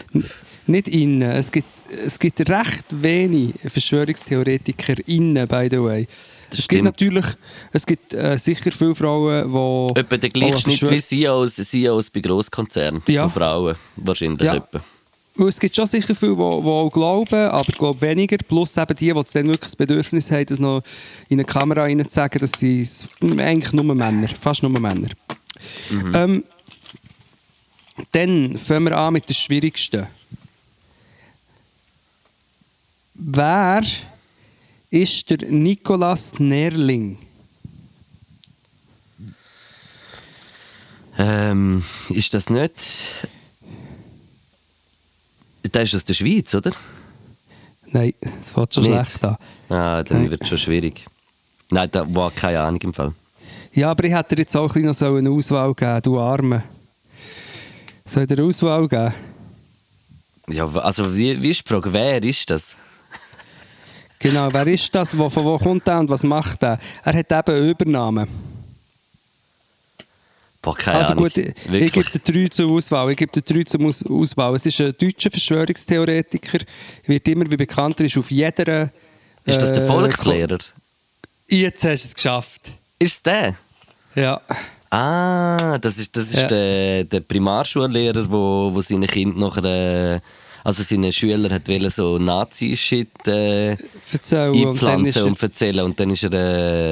[0.66, 1.30] Nicht innen.
[1.30, 1.68] Es gibt,
[2.04, 6.08] es gibt recht wenig Verschwörungstheoretiker innen, by the way.
[6.52, 6.68] Es stimmt.
[6.68, 7.26] gibt natürlich,
[7.72, 9.50] es gibt äh, sicher viele Frauen,
[9.94, 10.00] die...
[10.00, 13.28] Etwa der Gleichschnitt wie CEOs, CEOs bei Grosskonzernen Ja.
[13.28, 13.76] von Frauen.
[13.96, 14.56] Wahrscheinlich Ja.
[14.56, 14.82] etwa.
[15.48, 18.36] Es gibt schon sicher viele, die, die auch glauben, aber ich glaube weniger.
[18.38, 20.82] Plus eben die, die dann wirklich das Bedürfnis haben, das noch
[21.28, 22.86] in eine Kamera zu sagen, dass sie
[23.38, 25.08] eigentlich nur Männer, fast nur Männer.
[26.14, 26.44] Ähm,
[28.12, 30.06] dann fangen wir an mit der schwierigsten.
[33.14, 33.82] Wer
[34.90, 37.18] ist der Nikolaus Nerling?
[41.18, 43.28] Ähm, ist das nicht.
[45.72, 46.72] Der ist aus der Schweiz, oder?
[47.86, 48.92] Nein, das fällt schon Nicht.
[48.92, 49.36] schlecht an.
[49.68, 50.30] Ah, dann Nein.
[50.30, 51.06] wird es schon schwierig.
[51.70, 53.12] Nein, da war keine Ahnung im Fall.
[53.72, 56.64] Ja, aber ich hätte dir jetzt auch ein noch so eine Auswahl geben, du Arme.
[58.04, 59.14] Soll ich dir eine Auswahl geben?
[60.48, 62.76] Ja, also wie, wie ist die Frage, wer ist das?
[64.20, 65.16] Genau, wer ist das?
[65.16, 66.78] Wo, von wo kommt er und was macht er?
[67.02, 68.28] Er hat eben einen Übernamen.
[70.62, 71.24] Boah, keine also Ahnung.
[71.24, 73.10] gut, ich, ich gebe dir drei zur Auswahl.
[73.10, 74.54] Ich gebe dir drei zur Aus Auswahl.
[74.54, 76.58] Es ist ein deutscher Verschwörungstheoretiker.
[77.06, 78.90] Wird immer wie bekannter, ist auf jeder...
[79.46, 80.58] ist das der äh, Volkslehrer?
[81.48, 82.72] Jetzt hast du es geschafft.
[82.98, 83.56] Ist der?
[84.14, 84.38] Ja.
[84.90, 86.48] Ah, das ist, das ist Ja.
[86.48, 90.20] der, der Primarschullehrer, wo, wo seine Kinder nachher, äh,
[90.64, 93.76] also seine Schüler hat so Nazi-Shit äh,
[94.12, 94.50] Erzähl.
[94.50, 96.32] Und dann ist einpflanzen er, und erzählen und dann ist er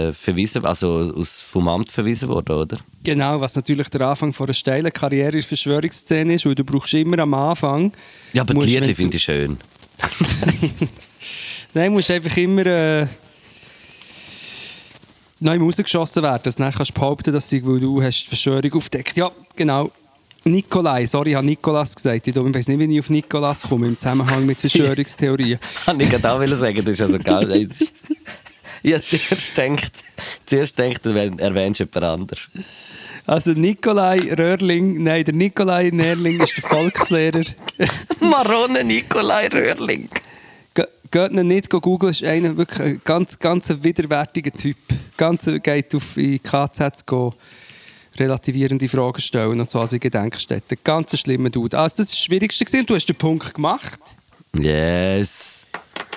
[0.09, 2.79] äh, verwiesen, also aus, vom Amt verwiesen worden, oder?
[3.03, 6.95] genau, was natürlich der Anfang von einer steilen Karriere in Verschwörungsszene ist, weil du brauchst
[6.95, 7.93] immer am Anfang...
[8.33, 9.57] Ja, aber musst, die du- finde ich schön.
[11.75, 13.07] Nein, du musst einfach immer äh,
[15.41, 16.43] neu rausgeschossen werden.
[16.45, 19.17] dass du dann kannst du behaupten, dass sie, weil du hast die Verschwörung aufdeckt.
[19.17, 19.91] Ja, genau.
[20.45, 22.27] Nikolai, sorry, ich habe Nikolas gesagt.
[22.29, 25.59] Ich weiß nicht, wie ich auf Nikolas komme im Zusammenhang mit Verschwörungstheorien.
[25.85, 27.69] Kann ich gerade auch sagen, das ist also geil.
[28.81, 29.93] Ich habe zuerst gedacht,
[30.47, 32.49] zuerst gedacht, du erwähnst jemand anderes.
[33.27, 37.43] Also Nikolai Röhrling, nein, der Nikolai Nerling ist der Volkslehrer.
[38.21, 40.09] Marone Nikolai Röhrling.
[40.75, 44.77] Ge- Geht ihn nicht googeln, ist einer wirklich ein ganz, ganz widerwärtiger Typ.
[45.17, 47.35] Ganz geht auf in KZ go
[48.19, 50.77] relativierende Fragen stellen und so an seine Gedenkstätte.
[50.83, 51.79] Ganz schlimmer Dude.
[51.79, 52.87] Also das ist das Schwierigste gewesen.
[52.87, 53.99] Du hast den Punkt gemacht.
[54.59, 55.67] Yes.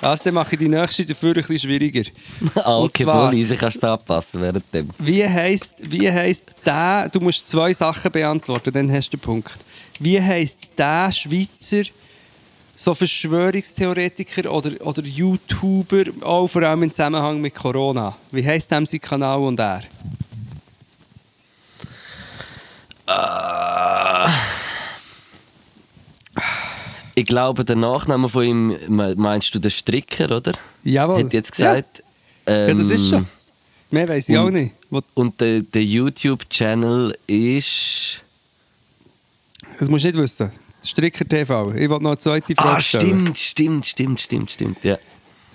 [0.00, 2.02] Also dann mache ich die nächste dafür ein bisschen schwieriger.
[2.56, 4.88] Ah, okay, zwar- voll easy, kannst du anpassen während dem.
[4.98, 9.58] Wie heisst, wie heisst der, du musst zwei Sachen beantworten, dann hast du den Punkt.
[10.00, 11.82] Wie heisst der Schweizer
[12.74, 18.16] so Verschwörungstheoretiker oder, oder YouTuber, auch vor allem im Zusammenhang mit Corona?
[18.32, 19.82] Wie heisst dem sein Kanal und er?
[27.14, 30.52] Ich glaube, der Nachname von ihm, me- meinst du den Stricker, oder?
[30.82, 31.24] Jawohl.
[31.24, 32.02] Hat jetzt gesagt.
[32.48, 33.18] Ja, ja das ist schon.
[33.20, 33.26] ähm,
[33.90, 34.74] Mehr weiß ich auch nicht.
[34.88, 38.22] Wo- Und der, der YouTube-Channel ist.
[39.78, 40.50] Das musst du nicht wissen.
[40.84, 41.72] Stricker TV.
[41.74, 43.26] Ich wollte noch eine zweite Frage Ah, stellen.
[43.36, 44.84] stimmt, stimmt, stimmt, stimmt, stimmt.
[44.84, 44.98] Ja.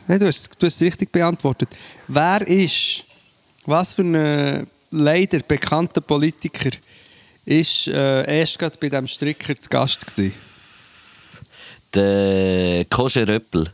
[0.07, 1.69] Nein, du, hast, du hast es richtig beantwortet.
[2.07, 3.03] Wer ist,
[3.65, 6.69] was für ein leider bekannter Politiker
[7.47, 10.33] ist äh, erst gerade bei diesem Stricker zu Gast gewesen?
[11.93, 13.71] Der Kosche Röppel.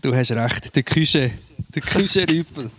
[0.00, 1.30] Du hast recht, der Küche.
[1.74, 2.70] Der Küche Rüppel.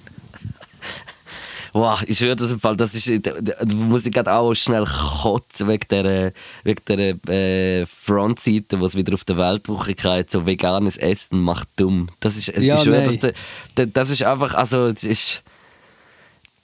[1.75, 3.33] Wow, ich schwöre das im Fall, das ist, da,
[3.65, 6.31] muss ich gerade auch schnell kotzen wegen der,
[6.63, 12.09] wegen der äh, Frontseite, was wieder auf der Weltwoche geht, so veganes Essen macht dumm.
[12.19, 13.33] Das ist, Ja, ich schwöre, das,
[13.75, 15.41] der- das ist einfach, also, das ist,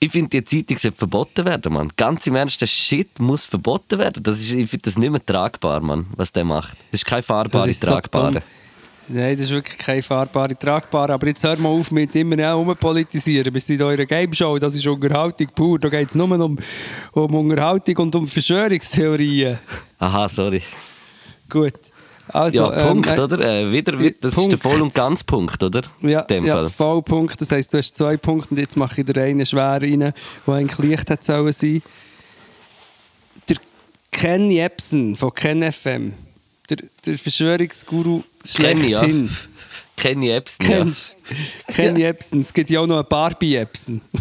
[0.02, 1.92] ich finde, die Zeitung sollte verboten werden, Mann.
[1.98, 4.24] Ganz im Ernst, der Shit muss verboten werden.
[4.24, 6.78] Das ist, ich finde das nicht mehr tragbar, Mann, was der macht.
[6.92, 8.34] Das ist keine fahrbare, Das ist so tragbare.
[8.34, 8.42] dumm.
[9.12, 11.14] Nein, das ist wirklich keine fahrbare, tragbare.
[11.14, 13.52] Aber jetzt hör mal auf mit immer herumpolitisieren.
[13.54, 15.80] Wir sind in eurer Game-Show, das ist Unterhaltung pur.
[15.80, 16.58] Da geht es nur um,
[17.14, 19.58] um Unterhaltung und um Verschwörungstheorien.
[19.98, 20.62] Aha, sorry.
[21.50, 21.74] Gut.
[22.32, 23.40] Also, Ja, Punkt, ähm, äh, oder?
[23.40, 24.62] Äh, wieder, das ist der Punkt.
[24.62, 25.82] Voll- und Ganz-Punkt, oder?
[26.02, 26.70] Ja, In dem ja Fall.
[26.70, 27.42] Vollpunkt.
[27.42, 30.14] Das heisst, du hast zwei Punkte und jetzt mache ich dir einen schwer rein, der
[30.46, 31.82] eigentlich leicht hätte sollen sein.
[33.50, 33.58] Der
[34.12, 36.14] Ken Jebsen von Ken FM,
[36.70, 38.24] der, der Verschwörungsguru
[38.56, 39.00] Kenny, ja.
[39.00, 39.30] schlechthin.
[39.98, 40.78] Kenny Epstein, ja.
[40.78, 41.18] Kennst
[41.68, 41.74] du?
[41.74, 42.42] Ken Jebsen.
[42.42, 44.02] Es gibt ja auch noch einen Barbie Jebsen.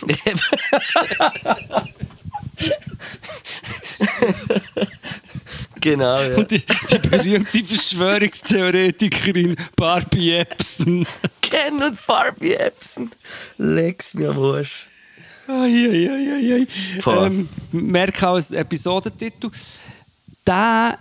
[5.80, 6.36] Genau, ja.
[6.36, 11.06] Und die, die berühmte Verschwörungstheoretikerin Barbie Epson.
[11.40, 13.10] Ken und Barbie Epson.
[13.58, 14.86] Lex mir am Arsch.
[15.48, 16.66] Eieieiei.
[17.06, 19.50] Ähm, merke auch als Episodentitel.
[20.46, 20.98] Der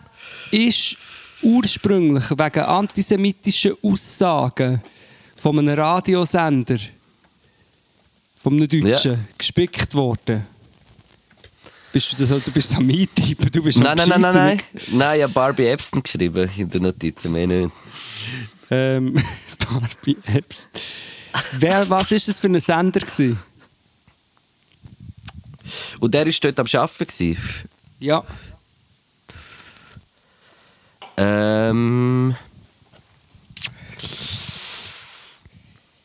[0.51, 0.97] ist
[1.41, 4.81] ursprünglich wegen antisemitischen Aussagen
[5.35, 6.77] von einem Radiosender,
[8.41, 10.45] von einem Deutschen, gespickt worden.
[11.91, 15.17] Bist du das, du bist am Eintypen, du bist am Nein, nein, nein, nein, nein.
[15.17, 17.71] Ich habe Barbie Epson geschrieben in den Notizen, mehr nicht.
[18.69, 19.15] Ähm,
[19.69, 20.69] Barbie Epps.
[21.53, 23.39] Wer, was ist das für ein Sender gewesen?
[25.99, 27.05] Und der war dort am Arbeiten.
[27.05, 27.37] gewesen.
[27.99, 28.23] Ja.
[31.17, 32.35] Ähm.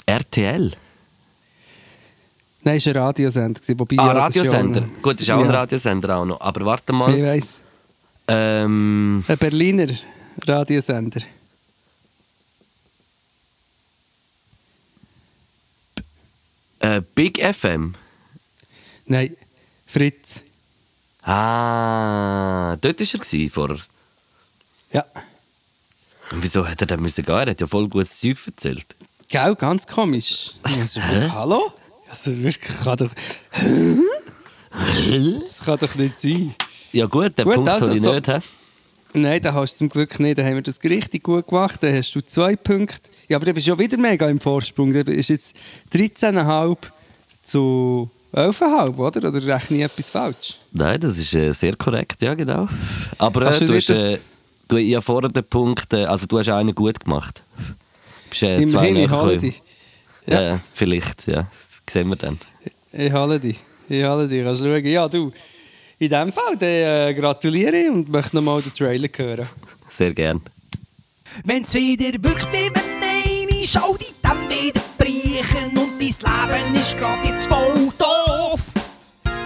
[0.06, 0.72] RTL.
[2.64, 3.60] Nein, es war ein Radiosender.
[3.78, 4.80] Wobei, Ah, ja, das Radiosender.
[4.80, 5.50] noch- Gut, das ist auch ein Ja.
[5.60, 6.40] Radiosender auch noch.
[6.40, 7.22] Aber warte Ich mal.
[7.22, 7.60] weiss.
[8.26, 9.88] Ähm, Ein Berliner
[10.46, 11.20] Radiosender.
[16.80, 17.94] äh, Big FM.
[19.06, 19.36] Nein,
[19.86, 20.42] Fritz.
[21.22, 23.78] Ah, dort war er vorher.
[24.92, 25.04] Ja.
[26.30, 27.34] Und wieso hat er dann müssen gehen?
[27.34, 28.86] Er hat ja voll gutes Zeug erzählt.
[29.28, 30.52] Gell, ganz komisch.
[31.32, 31.72] Hallo?
[32.14, 33.10] Also wirklich, kann doch...
[35.10, 36.54] Das kann doch nicht sein.
[36.92, 38.26] Ja gut, den Gut, Punkt also ich so- nicht.
[38.26, 38.38] He?
[39.16, 40.38] Nein, da hast du zum Glück nicht.
[40.38, 41.78] Da haben wir das richtig gut gemacht.
[41.82, 43.10] Da hast du zwei Punkte.
[43.28, 44.92] Ja, aber du bist ja wieder mega im Vorsprung.
[44.92, 45.54] Du bist jetzt
[45.92, 46.76] 13,5
[47.44, 49.28] zu 11,5, oder?
[49.28, 50.58] Oder rechne ich etwas falsch?
[50.72, 52.68] Nein, das ist äh, sehr korrekt, ja genau.
[53.18, 54.18] Aber äh, du du, hast, äh,
[54.66, 57.44] du, habe vorher den Punkt, äh, also du hast einen gut gemacht.
[57.56, 59.62] Du bist, äh, Immerhin, ich dich.
[60.26, 60.42] Ja.
[60.42, 61.46] ja, vielleicht, ja.
[61.88, 62.38] Sehen wir dann.
[62.92, 63.60] Ich hole dich.
[63.88, 64.44] Ich hole dich.
[64.44, 64.86] Kannst schauen.
[64.86, 65.32] Ja, du.
[65.98, 69.48] In dem Fall dann, äh, gratuliere ich und möchte nochmal den Trailer hören.
[69.90, 70.40] Sehr gern.
[71.44, 76.96] Wenn's wieder wirkt wie wenn eine Schau die dann wieder brechen und dein Leben ist
[76.98, 78.60] grad jetzt voll doof.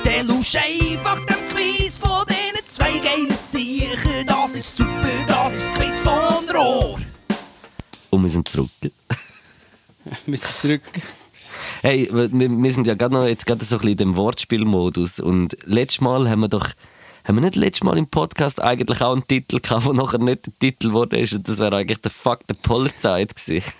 [0.05, 4.27] Dann lusch einfach dem Quiz von diesen zwei geilen Siechen.
[4.27, 6.99] Das ist super, das ist das Quiz von Rohr.
[8.11, 8.71] Und wir sind zurück.
[10.25, 10.83] Wir sind zurück.
[11.81, 15.21] Hey, wir, wir sind ja gerade noch jetzt gerade so ein bisschen in dem Wortspielmodus.
[15.21, 16.71] Und letztes Mal haben wir doch.
[17.25, 20.47] Haben wir nicht letztes Mal im Podcast eigentlich auch einen Titel gehabt, der nachher nicht
[20.47, 21.35] der Titel geworden ist?
[21.35, 23.63] Und das wäre eigentlich der Fuck der Polizei gewesen.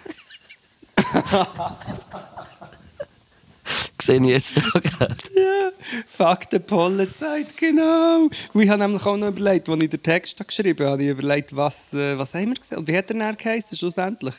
[4.01, 5.17] Sehe ich jetzt da gerade.
[5.35, 5.71] Ja,
[6.07, 8.29] fuck the Pollenzeit, genau.
[8.53, 11.09] Und ich habe nämlich auch noch überlegt, als ich den Text geschrieben habe, habe ich
[11.09, 12.79] überlegt, was, äh, was haben wir gesehen?
[12.79, 14.35] Und wie hat er dann geheißen, schlussendlich?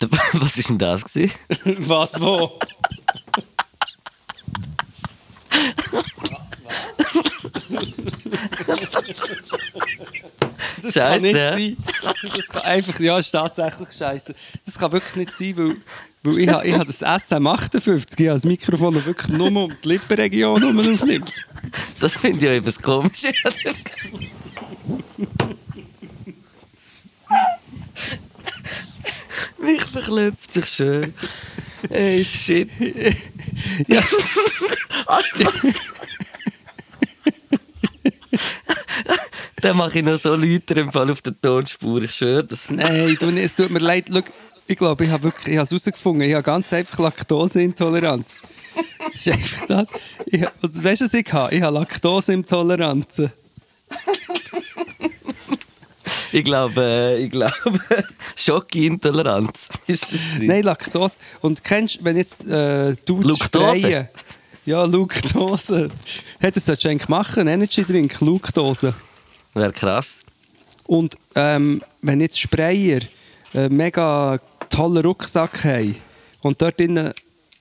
[0.34, 1.34] Was ist denn das gewesen?
[1.88, 2.58] was, wo?
[10.82, 11.76] Das kann nicht sein.
[12.02, 14.34] Das kann einfach, ja, ist tatsächlich scheiße.
[14.64, 15.76] Das kann wirklich nicht sein, weil,
[16.22, 20.78] weil ich, ich habe das SM58, ich habe das Mikrofon wirklich nur um die Lippenregion
[20.78, 21.32] aufnimmt.
[21.98, 23.24] Das finde ich ja etwas komisch.
[29.60, 31.14] Mich verklopft sich schön.
[31.88, 32.68] Ey, shit.
[33.86, 34.02] Ja.
[39.60, 42.70] Dann mache ich noch so Leute im Fall auf der Tonspur, ich schwöre das.
[42.70, 44.06] Nein, du, es tut mir leid.
[44.10, 44.22] Schau,
[44.66, 46.26] ich glaube, ich habe wirklich, ich habe es herausgefunden.
[46.26, 48.40] Ich habe ganz einfach Laktoseintoleranz.
[48.98, 49.88] Das ist einfach das.
[50.26, 51.54] Ich, weißt du, was ich habe?
[51.54, 53.22] Ich habe Laktoseintoleranz.
[56.32, 57.54] Ich glaube, äh, ich glaube,
[58.36, 60.20] Schockintoleranz ist das.
[60.40, 61.16] Nein, Laktose.
[61.40, 63.22] Und kennst du, wenn jetzt äh, du
[63.82, 64.08] sprayen-
[64.66, 65.88] Ja, Luktose.
[66.40, 68.94] Das solltest du eigentlich machen, Energy Drink, Luktose.
[69.54, 70.20] Wäre krass.
[70.84, 73.00] Und ähm, wenn jetzt Sprayer
[73.54, 74.38] einen mega
[74.68, 75.96] tollen Rucksack haben
[76.42, 77.12] und dort drinnen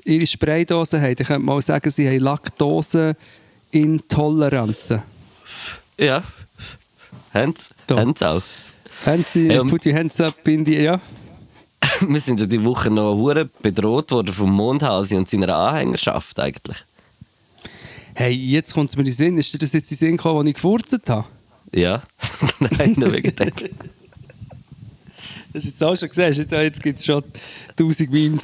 [0.04, 5.02] ihre Spraydose haben, dann könnte man auch sagen, sie haben Laktoseintoleranzen.
[5.98, 6.22] Ja.
[7.88, 7.98] Da.
[7.98, 8.42] haben sie auch.
[9.06, 11.00] Haben sie, Ja, put your hands up in die, ja.
[12.02, 16.78] Wir sind ja die Woche noch hure bedroht worden vom Mondhausi und seiner Anhängerschaft eigentlich.
[18.16, 19.38] Hey, jetzt kommt es mir in den Sinn.
[19.38, 21.26] Ist dir das jetzt in den Sinn gekommen, als ich gefurzt habe?
[21.72, 22.02] Ja.
[22.60, 23.52] Nein, nur wegen dem.
[23.54, 23.64] Das
[25.54, 26.34] hast du jetzt auch schon gesehen.
[26.34, 27.24] Jetzt, jetzt gibt es schon
[27.78, 28.44] 1000 Memes.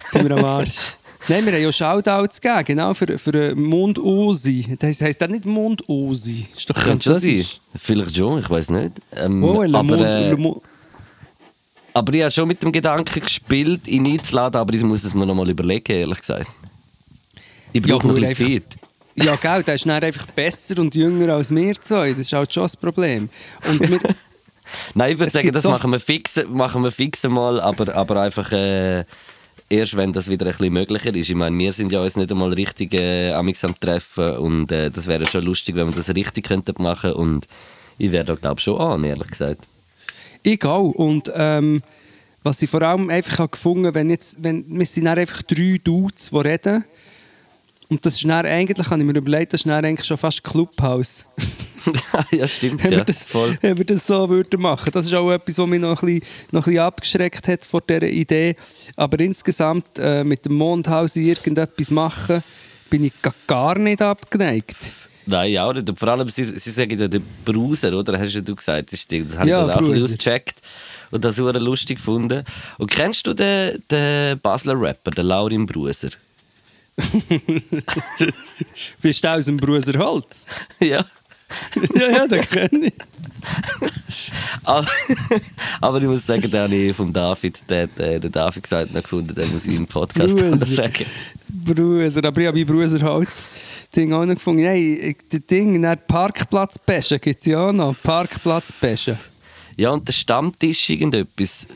[0.00, 0.96] Jetzt sind wir am Arsch.
[1.28, 4.76] Nein, wir haben ja Shoutouts gegeben, genau, für, für Mond-Osi.
[4.78, 6.46] Das heisst das nicht Mond-Osi.
[6.54, 7.44] Ist doch Könnte schon sein.
[7.76, 8.92] Vielleicht schon, ich weiß nicht.
[9.12, 10.36] Ähm, Oh, aber, Mond, äh,
[11.94, 15.24] aber ich habe schon mit dem Gedanken gespielt, ihn einzuladen, aber ich muss es mir
[15.24, 16.46] noch mal überlegen, ehrlich gesagt.
[17.72, 18.64] Ich Ja, brauche noch cool, ein Zeit.
[19.16, 22.10] Ja, gell, der ist dann einfach besser und jünger als wir zwei.
[22.10, 23.28] Das ist halt schon das Problem.
[24.94, 28.20] Nein, ich würde sagen, das so- machen wir fix, machen wir fix mal, aber, aber
[28.22, 29.04] einfach äh,
[29.74, 31.28] erst, wenn das wieder ein bisschen möglicher ist.
[31.28, 35.06] Ich meine, wir sind ja uns nicht einmal richtig äh, am Treffen und äh, das
[35.06, 37.46] wäre schon lustig, wenn wir das richtig könnten machen und
[37.98, 39.66] ich wäre da glaube ich schon an, ehrlich gesagt.
[40.42, 40.90] ich auch.
[40.90, 41.82] Und ähm,
[42.42, 45.80] was ich vor allem einfach habe gefunden wenn jetzt, wenn, wir sind dann einfach drei
[45.82, 46.84] Dudes, die reden.
[47.88, 50.44] Und das ist dann eigentlich, habe ich mir überlegt, das ist dann eigentlich schon fast
[50.44, 51.26] Clubhouse.
[52.30, 53.56] ja, stimmt, ja, das, voll.
[53.60, 54.90] wenn wir das so würden machen.
[54.92, 57.80] Das ist auch etwas, was mich noch ein bisschen, noch ein bisschen abgeschreckt hat vor
[57.82, 58.56] dieser Idee.
[58.96, 62.42] Aber insgesamt äh, mit dem Mondhaus irgendetwas machen,
[62.90, 64.76] bin ich ga- gar nicht abgeneigt.
[65.26, 65.88] Nein, auch nicht.
[65.88, 68.18] Und vor allem, sie, sie sagen ja den Bruser, oder?
[68.18, 69.30] Hast ja du gesagt, das stimmt.
[69.30, 70.14] Das habe Ja, ich dann auch ein bisschen Bruser.
[70.14, 70.60] ausgecheckt
[71.10, 72.44] und das super lustig gefunden.
[72.78, 76.10] Und kennst du den, den Basler Rapper, den Laurin Bruser?
[79.02, 80.46] Bist du aus dem Bruserholz?
[80.80, 81.04] ja.
[81.94, 82.92] ja, ja, den kenne ich.
[84.64, 84.86] Aber,
[85.80, 89.02] aber ich muss sagen, den habe ich vom David, der, der, der David gesagt, noch
[89.02, 90.64] gefunden, den muss ich im Podcast Bruser.
[90.64, 91.04] sagen.
[91.48, 93.46] Bruser, aber ich habe bei Bruserholz
[93.94, 94.62] Ding auch noch gefunden.
[94.62, 97.94] Hey, das Ding, dann Parkplatzbäschen gibt es ja auch noch.
[98.02, 99.18] Parkplatzbäschen.
[99.76, 101.66] Ja, und der Stammtisch, irgendetwas,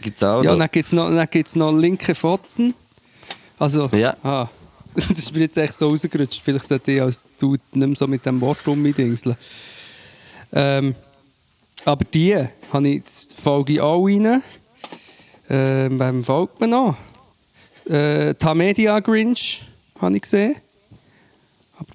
[0.00, 0.58] gibt es auch Ja, noch.
[0.58, 2.74] dann gibt es noch, dann gibt's noch linke Fotzen.
[3.58, 4.14] Also, Ja.
[4.22, 4.48] ah,
[4.94, 6.40] das ist mir jetzt echt so rausgerutscht.
[6.42, 9.36] Vielleicht sollte ich als Dude nicht mehr so mit dem Wort rumdingseln.
[10.52, 10.94] Ähm,
[11.84, 12.36] aber die
[12.72, 13.02] habe ich,
[13.42, 14.42] folge ich auch rein.
[15.48, 16.96] Ähm, wem folgt man noch?
[17.88, 19.62] Äh, Tamedia Grinch
[20.00, 20.56] habe ich gesehen.
[21.76, 21.88] Aber,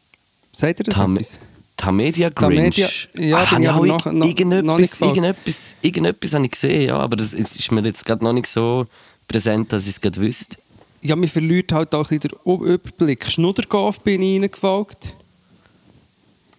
[0.51, 1.37] sagt ihr das Tam etwas?
[1.77, 3.09] Tamedia Tamedia- Grinch.
[3.17, 6.51] ja, Ah, bin ich habe aber noch- noch- noch nicht irgendetwas, irgendetwas, irgendetwas habe ich
[6.51, 8.87] gesehen, ja, aber das ist ist mir jetzt gerade noch nicht so
[9.27, 10.57] präsent, dass ich es gerade wüsste.
[11.05, 13.29] Ja, mir verliert halt auch ein bisschen den Überblick.
[13.29, 15.13] Schnuddergolf bin ich reingefolgt.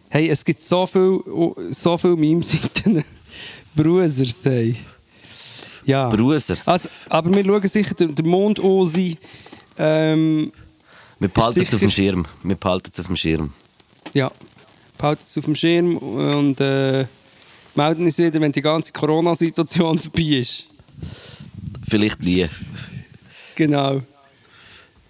[0.09, 1.21] Hey, es gibt so viel,
[1.71, 3.05] so viel Meme-Seiten.
[3.75, 4.77] Brusers, hey.
[5.85, 6.09] Ja.
[6.09, 6.67] Brusers.
[6.69, 9.17] Also, aber wir schauen sicher den, den Mond an.
[9.79, 10.53] Ähm,
[11.19, 12.25] Wir behalten es auf dem Schirm.
[12.45, 13.53] Wir behalten es auf dem Schirm.
[14.15, 14.31] ja,
[14.97, 17.05] behalten es auf dem Schirm und äh,
[17.75, 20.67] melden uns wieder, wenn die ganze Corona-Situation vorbei ist.
[21.89, 22.49] Vielleicht nie.
[23.57, 24.03] Genau.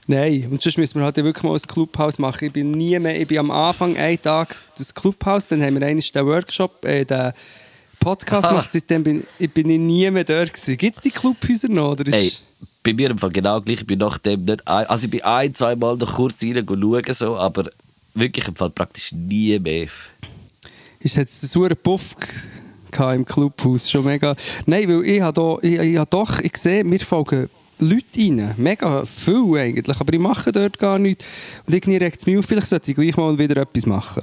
[0.09, 2.45] Nein, und sonst müssen wir halt wirklich mal ein Clubhaus machen.
[2.47, 5.87] Ich bin nie mehr, ich bin am Anfang einen Tag das Clubhaus, dann haben wir
[5.87, 7.33] einmal den Workshop, äh, den
[7.99, 8.51] Podcast Ah.
[8.51, 10.77] gemacht, seitdem bin ich, bin ich nie mehr dort gewesen.
[10.77, 11.92] Gibt es die Clubhäuser noch?
[11.92, 12.33] Oder Ey,
[12.85, 13.81] bei mir im Fall genau gleich.
[13.81, 17.14] Ich bin nachdem nicht ein, also ich bin ein, zwei Mal noch kurz rein schauen,
[17.14, 17.64] so, aber
[18.14, 19.88] wirklich im Fall praktisch nie mehr.
[21.01, 22.14] ist jetzt ein saurer Puff
[23.12, 24.35] im Clubhaus, schon mega.
[24.64, 28.54] Nein, weil ich habe da, ich, ich habe doch, ich sehe, mir folgen Leute rein,
[28.56, 31.24] mega viel eigentlich, aber ich mache dort gar nichts.
[31.66, 34.22] Und irgendwie regt es mich auf, vielleicht sollte ich gleich mal wieder etwas machen.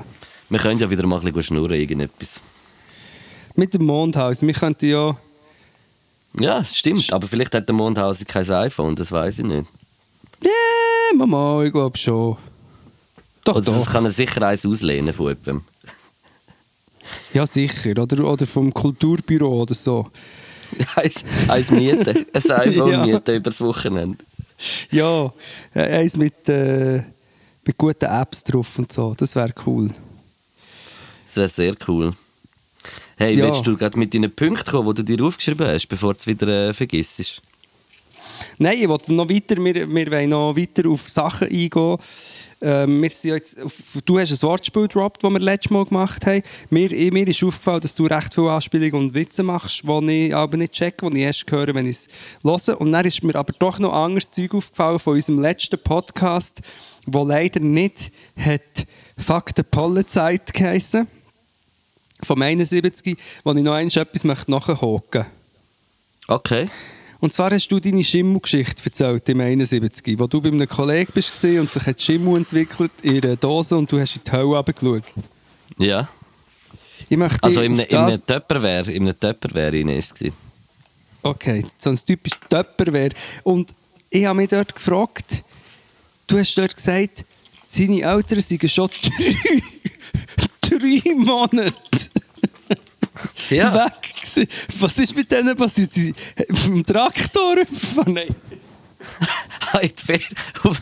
[0.50, 2.40] Wir können ja wieder mal ein bisschen schnurren, irgendetwas.
[3.56, 5.18] Mit dem Mondhaus, wir könnten ja...
[6.40, 7.14] Ja, stimmt.
[7.14, 9.70] Aber vielleicht hat der Mondhauser kein iPhone, das weiß ich nicht.
[10.42, 12.38] Ja, Mama, ich glaube schon.
[13.44, 13.92] Doch, Oder das doch.
[13.92, 15.62] kann er sicher eins auslehnen von jemandem.
[17.34, 18.02] Ja, sicher.
[18.02, 20.08] Oder, oder vom Kulturbüro oder so.
[20.96, 22.26] eins, eins mieten.
[22.34, 23.06] Ein iPhone Ja.
[23.06, 24.18] mieten übers Wochenende.
[24.92, 25.34] Ja,
[25.74, 27.04] eins mit, äh,
[27.66, 29.14] mit guten Apps drauf und so.
[29.16, 29.90] Das wäre cool.
[31.26, 32.14] Das wäre sehr cool.
[33.18, 33.46] Hey, Ja.
[33.46, 36.28] willst du gerade mit deinen Punkten kommen, die du dir aufgeschrieben hast, bevor du es
[36.28, 37.42] wieder äh, vergisst?
[38.58, 41.98] Nein, ich wollte noch weiter, wir, wir wollen noch weiter auf Sachen eingehen.
[42.66, 43.58] Ähm, ja jetzt,
[44.06, 46.42] du hast ein Wortspiel gedroppt, das wir letztes Mal gemacht haben.
[46.70, 50.36] Mir, ich- mir ist aufgefallen, dass du recht viele Anspielungen und Witze machst, die ich
[50.36, 52.08] aber nicht checke, die ich erst höre, wenn ich es
[52.42, 52.80] höre.
[52.80, 56.62] Und dann ist mir aber doch noch anderes Zeug aufgefallen von unserem letzten Podcast,
[57.06, 58.62] wo leider nicht hat
[59.18, 61.08] «Fuck the Pollenzeit» geheissen.
[62.24, 65.26] Vom 71, wo ich noch eins etwas nachhaken möchte.
[66.30, 66.70] Okay.
[67.24, 71.42] Und zwar hast du deine Schimmelgeschichte erzählt im 71, wo du bei einem Kollegen bist
[71.42, 75.06] und sich hat Schimmel entwickelt in einer Dose und du hast in die Hölle runtergeschaut.
[75.78, 76.10] Ja.
[77.08, 80.14] Ich möchte Also in einem, Töpperwehr, in einem Töpperwehr rein es.
[81.22, 83.12] Okay, so ein typisch Töpperwehr.
[83.44, 83.74] Und
[84.10, 85.46] ich habe mich dort gefragt,
[86.28, 87.24] du hast dort gesagt,
[87.70, 88.90] seine Eltern seien schon
[90.62, 91.74] drei, drei Monate
[93.50, 93.88] Ja.
[94.36, 94.48] Gewesen.
[94.80, 95.92] Was ist mit denen passiert?
[95.92, 96.14] Sie
[96.54, 98.20] vom Traktor überfahren?
[99.84, 100.20] Die Fer-
[100.64, 100.80] auf,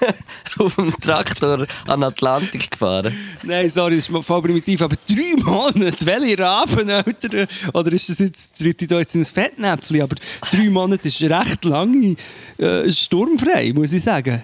[0.58, 3.12] auf dem Traktor an den Atlantik gefahren.
[3.42, 7.48] Nein, sorry, das ist voll primitiv, aber drei Monate, welche Raben, Alter?
[7.74, 10.02] Oder ist das jetzt, tritt ich da jetzt in ein Fettnäpfchen?
[10.02, 10.16] Aber
[10.50, 12.14] drei Monate ist recht lange
[12.58, 14.42] äh, sturmfrei, muss ich sagen.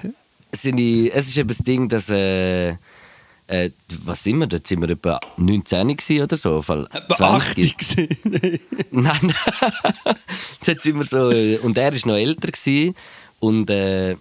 [0.50, 2.74] Es ist eben das Ding, dass äh,
[3.47, 3.70] Äh,
[4.05, 4.47] was sind wir?
[4.47, 6.62] Dort sind wir etwa 19 gewesen oder so.
[6.62, 7.74] Fall Etwa 20.
[7.74, 8.61] 80 gewesen.
[8.90, 9.34] Nein, nein.
[10.66, 12.49] Dort sind wir so, äh, und er war noch älter.
[12.49, 12.95] Gewesen,
[13.40, 14.16] und äh,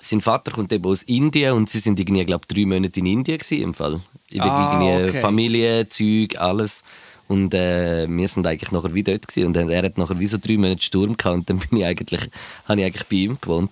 [0.00, 3.38] sein Vater kommt eben aus Indien und sie sind irgendwie, glaube drei Monate in Indien
[3.38, 4.00] gewesen, im Fall.
[4.38, 5.20] Ah, irgendwie okay.
[5.20, 6.82] Familie, Zeug, alles.
[7.26, 9.46] Und äh, wir sind eigentlich nachher wieder dort gewesen.
[9.46, 12.30] und er hat nachher wie so drei Monate Sturm gehabt und dann bin ich eigentlich,
[12.66, 13.70] habe ich eigentlich bei ihm gewohnt.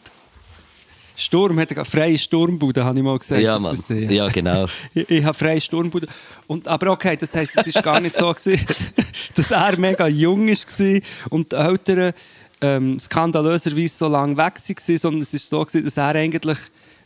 [1.17, 3.43] Sturm, hat er freie Sturmbude, habe ich mal gesagt.
[3.43, 3.75] Ja, Mann.
[3.75, 4.11] Versehen.
[4.11, 4.67] Ja, genau.
[4.95, 6.07] Ich, ich habe freie Sturmbude.
[6.47, 8.65] Und, aber okay, das heisst, es war gar nicht so, gewesen,
[9.35, 11.01] dass er mega jung war
[11.31, 12.13] und die Eltern
[12.61, 16.59] ähm, skandalöserweise so lange weg waren, sondern es war so, gewesen, dass er eigentlich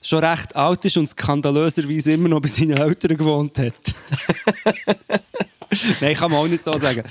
[0.03, 3.71] schon recht alt ist und skandalöserweise immer noch bei seinen Eltern gewohnt hat.
[6.01, 7.05] Nein, kann man auch nicht so sagen.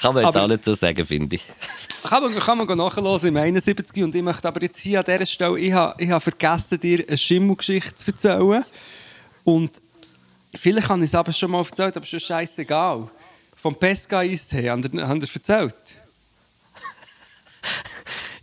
[0.00, 1.42] Kann man jetzt Aber- auch nicht so sagen, finde ich.
[2.02, 4.04] Kann man, kann man nachhören im 71.
[4.04, 7.04] Und ich möchte aber jetzt hier an dieser Stelle, ich habe, ich habe vergessen, dir
[7.04, 8.64] eine Schimmelgeschichte zu erzählen.
[9.42, 9.82] Und
[10.54, 13.08] vielleicht habe ich es aber schon mal erzählt, aber schon scheißegal.
[13.56, 15.74] Vom Pesca Eistee, haben ihr, ihr erzählt?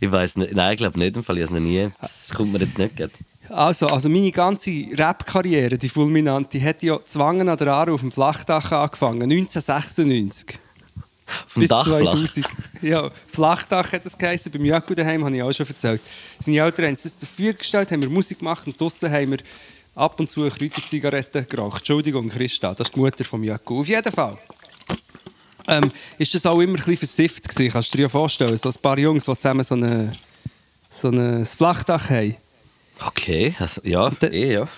[0.00, 1.88] Ich weiß nicht, nein, ich glaube nicht, im Fall, ich habe es noch nie.
[2.00, 2.92] Das kommt mir jetzt nicht.
[3.48, 8.12] Also, also meine ganze Rap-Karriere, die fulminante, hat ja zwangen an der Aare auf dem
[8.12, 10.58] Flachdach angefangen, 1996.
[11.26, 12.14] Vom bis Dach flach.
[12.14, 12.46] 2000.
[12.82, 14.52] Ja, Flachdach hat das geheißen.
[14.52, 16.00] Beim Jaku daheim habe ich auch schon erzählt.
[16.38, 19.30] Seine Eltern haben uns das zur Verfügung gestellt, haben wir Musik gemacht und draussen haben
[19.30, 19.38] wir
[19.94, 21.78] ab und zu Kräuterzigaretten geraucht.
[21.78, 23.80] Entschuldigung, Christa, das ist die Mutter vom Jaku.
[23.80, 24.36] Auf jeden Fall.
[25.66, 28.56] Ähm, ist das auch immer ein bisschen versifft gewesen, kannst du dir ja vorstellen.
[28.56, 30.12] So ein paar Jungs, die zusammen so, eine,
[30.90, 32.36] so ein Flachdach haben.
[33.06, 34.68] Okay, also, ja, eh, ja.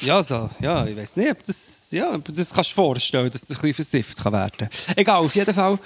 [0.00, 3.42] Ja, so, ja, ich weiß nicht, ob das, ja, aber das kannst du vorstellen, dass
[3.42, 5.78] das ein bisschen versifft kann werden Egal, auf jeden Fall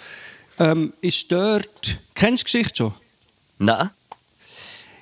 [0.58, 2.94] ähm, ist dort, kennst du die Geschichte schon?
[3.58, 3.90] Nein.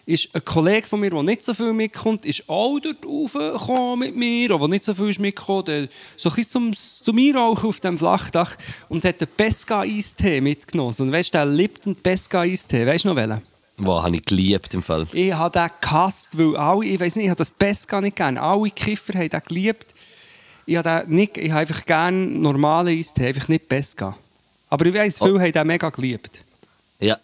[0.06, 4.16] Ist ein Kollege von mir, der nicht so viel mitkommt, ist auch dort raufgekommen mit
[4.16, 7.80] mir, aber nicht so viel ist mitgekommen, der, so ein bisschen zum, zum Einrauchen auf
[7.80, 8.56] dem Flachdach
[8.88, 10.94] und hat einen Pesca-Eistee mitgenommen.
[10.98, 13.42] Und weißt du, der Lipton Pesca-Eistee, weißt du noch welchen?
[13.78, 15.06] Wow, habe ich geliebt im Fall.
[15.12, 18.42] Ich habe den gehasst, weil alle, ich weiß nicht, ich habe das Pesca nicht gerne.
[18.42, 19.94] Alle Kiffer haben den geliebt.
[20.66, 24.16] Ich habe, den nicht, ich habe einfach gerne normalen Eistee, einfach nicht Pesca.
[24.68, 26.44] Aber ich weiss, viele haben den mega geliebt.
[26.98, 27.18] Ja.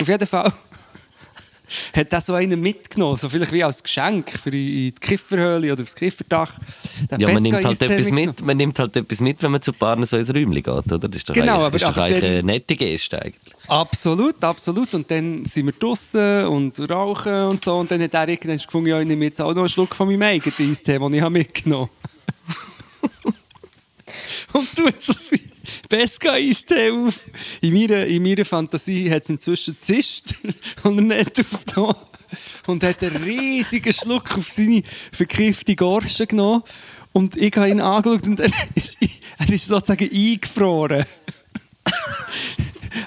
[0.00, 0.52] Auf jeden Fall
[1.94, 5.82] hat er so einen mitgenommen, so vielleicht wie als Geschenk für in die Kifferhöhle oder
[5.82, 6.52] aufs Kifferdach.
[7.18, 10.04] Ja, man nimmt, halt etwas mit, man nimmt halt etwas mit, wenn man zu Paaren
[10.06, 10.98] so ins Räumchen geht, oder?
[10.98, 13.54] Das ist doch Genau, eigentlich, aber- das ist doch aber eigentlich eine nette Geste eigentlich.
[13.68, 14.94] Absolut, absolut.
[14.94, 17.76] Und dann sind wir draußen und rauchen und so.
[17.76, 20.08] Und dann hat er irgendwann gefunden, ja, ich nehme jetzt auch noch einen Schluck von
[20.08, 22.12] meinem eigenen Eistee, den ich habe mitgenommen habe.
[24.52, 25.40] und tut so sein
[25.88, 27.20] Pesca-Eistee auf.
[27.60, 30.34] In meiner, in meiner Fantasie hat es inzwischen zischt
[30.82, 31.96] und er nicht aufgenommen.
[32.66, 34.82] Und hat einen riesigen Schluck auf seine
[35.12, 36.62] verkiffte Gorsche genommen.
[37.12, 38.96] Und ich habe ihn angeschaut und er ist,
[39.38, 41.06] er ist sozusagen eingefroren.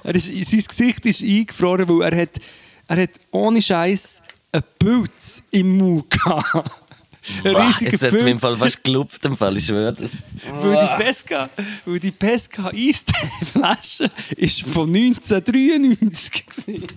[0.03, 2.39] Er ist, sein Gesicht ist eingefroren, weil er hat,
[2.87, 4.21] er hat ohne Scheiß
[4.51, 6.84] einen Pilz im Mund gehabt.
[7.43, 8.39] Ein Wow, riesiger jetzt im Pilz.
[8.41, 10.11] Fall fast gelupft, im Fall, ich schwöre das.
[10.61, 11.49] Weil die Pesca,
[11.85, 16.87] weil die Pesca Eistee-Flasche ist von 1993 gewesen.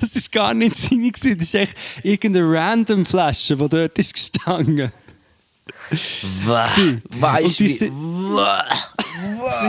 [0.00, 4.90] Das war gar nicht seine, das ist echt irgendeine random Flasche, die dort ist gestanden.
[5.90, 8.62] Weißt du, Wow.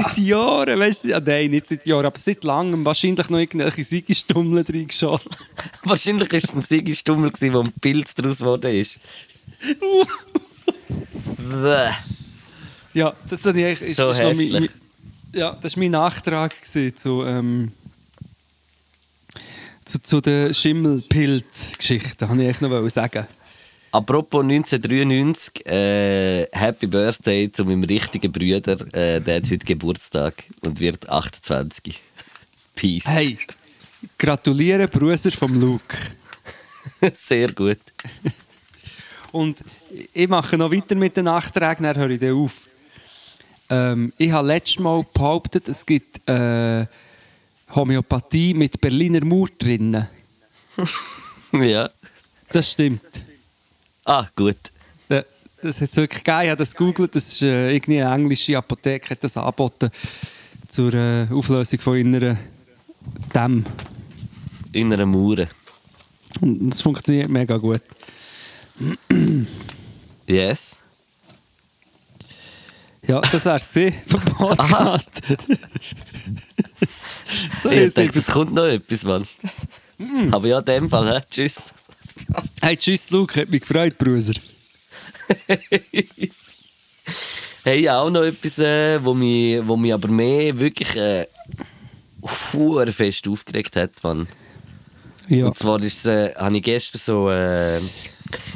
[0.03, 1.07] Seit Jahren, weißt du?
[1.09, 2.85] Ja, nein, nicht seit Jahren, aber seit langem.
[2.85, 5.31] Wahrscheinlich noch irgendwelche Siegestummeln reingeschossen.
[5.83, 8.99] Wahrscheinlich war es ein Sigi-Stummel, gewesen, wo ein Pilz daraus geworden ist.
[12.93, 14.51] Ja, das ich eigentlich- So noch mein- hässlich.
[14.51, 14.69] mein-
[15.39, 16.53] ja, das war mein Nachtrag
[16.95, 17.71] zu, ähm,
[19.85, 22.27] zu, zu der Schimmelpilz-Geschichte.
[22.27, 23.27] habe ich noch sagen.
[23.91, 28.75] Apropos 1993, äh, Happy Birthday zu meinem richtigen Bruder.
[28.93, 32.01] Äh, der hat heute Geburtstag und wird 28.
[32.75, 33.05] Peace.
[33.05, 33.37] Hey,
[34.17, 35.95] gratuliere, Bruder vom Luke.
[37.13, 37.79] Sehr gut.
[39.31, 39.63] Und
[40.13, 42.67] ich mache noch weiter mit den Nachträgen, dann höre ich dann auf.
[43.69, 46.85] Ähm, ich habe letztes Mal behauptet, es gibt äh,
[47.73, 50.07] Homöopathie mit Berliner Mauer drinnen.
[51.53, 51.89] ja.
[52.51, 53.26] Das stimmt.
[54.07, 54.57] Ah, gut.
[55.09, 55.23] Da-
[55.61, 56.43] Das hat es wirklich gegeben.
[56.43, 57.15] Ich habe das gegoogelt.
[57.15, 59.89] Das ist äh, irgendwie eine englische Apotheke, hat das angeboten
[60.69, 62.37] zur äh, Auflösung von inneren
[63.35, 63.65] Dämmen.
[64.71, 65.47] Innere Mauern.
[66.41, 67.81] Und das funktioniert mega gut.
[70.27, 70.77] Yes.
[73.07, 75.21] Ja, das gewesen vom Podcast.
[77.63, 79.27] so, Ich denke, es kommt noch etwas, Mann.
[80.31, 81.21] Aber ja, in dem Fall, hä?
[81.29, 81.73] tschüss.
[82.61, 83.39] Hey, tschüss, Luke.
[83.39, 84.33] Hat mich gefreut, Bruder.
[87.63, 91.27] Hey, auch noch etwas, äh, wo, mich, wo mich aber mehr wirklich äh,
[92.91, 94.27] fest aufgeregt hat, Mann.
[95.29, 95.47] Ja.
[95.47, 97.29] Und zwar ist, äh, habe ich gestern so.
[97.29, 97.79] Äh,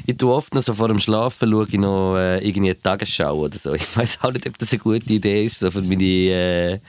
[0.06, 3.38] ich tue oft noch so vor dem Schlafen schaue ich noch äh, irgendwie eine Tagesschau
[3.38, 3.74] oder so.
[3.74, 6.80] Ich weiß auch nicht, ob das eine gute Idee ist, so für meine äh,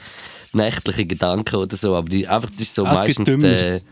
[0.52, 1.94] nächtlichen Gedanken oder so.
[1.94, 3.24] Aber die, einfach, das ist so Ah, es gibt meistens.
[3.26, 3.84] Dümmeres.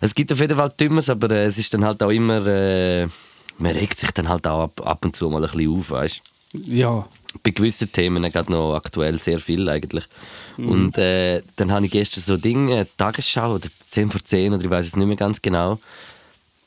[0.00, 2.46] Äh, es gibt auf jeden Fall Dümmeres, aber äh, es ist dann halt auch immer.
[2.46, 3.06] Äh,
[3.58, 6.22] man regt sich dann halt auch ab, ab und zu mal ein bisschen auf, weißt
[6.68, 7.06] Ja.
[7.42, 10.04] bei gewissen Themen gerade noch aktuell sehr viel eigentlich.
[10.56, 14.70] Und äh, dann habe ich gestern so Dinge, Tagesschau oder 10 vor 10 oder ich
[14.70, 15.78] weiß es nicht mehr ganz genau,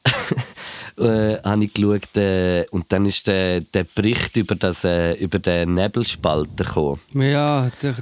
[0.98, 5.40] äh, habe ich geschaut äh, und dann ist der, der Bericht über, das, äh, über
[5.40, 7.00] den Nebelspalter gekommen.
[7.14, 7.96] Ja, der,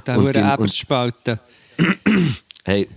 [0.54, 1.40] Eberspalten.
[2.64, 2.88] Hey.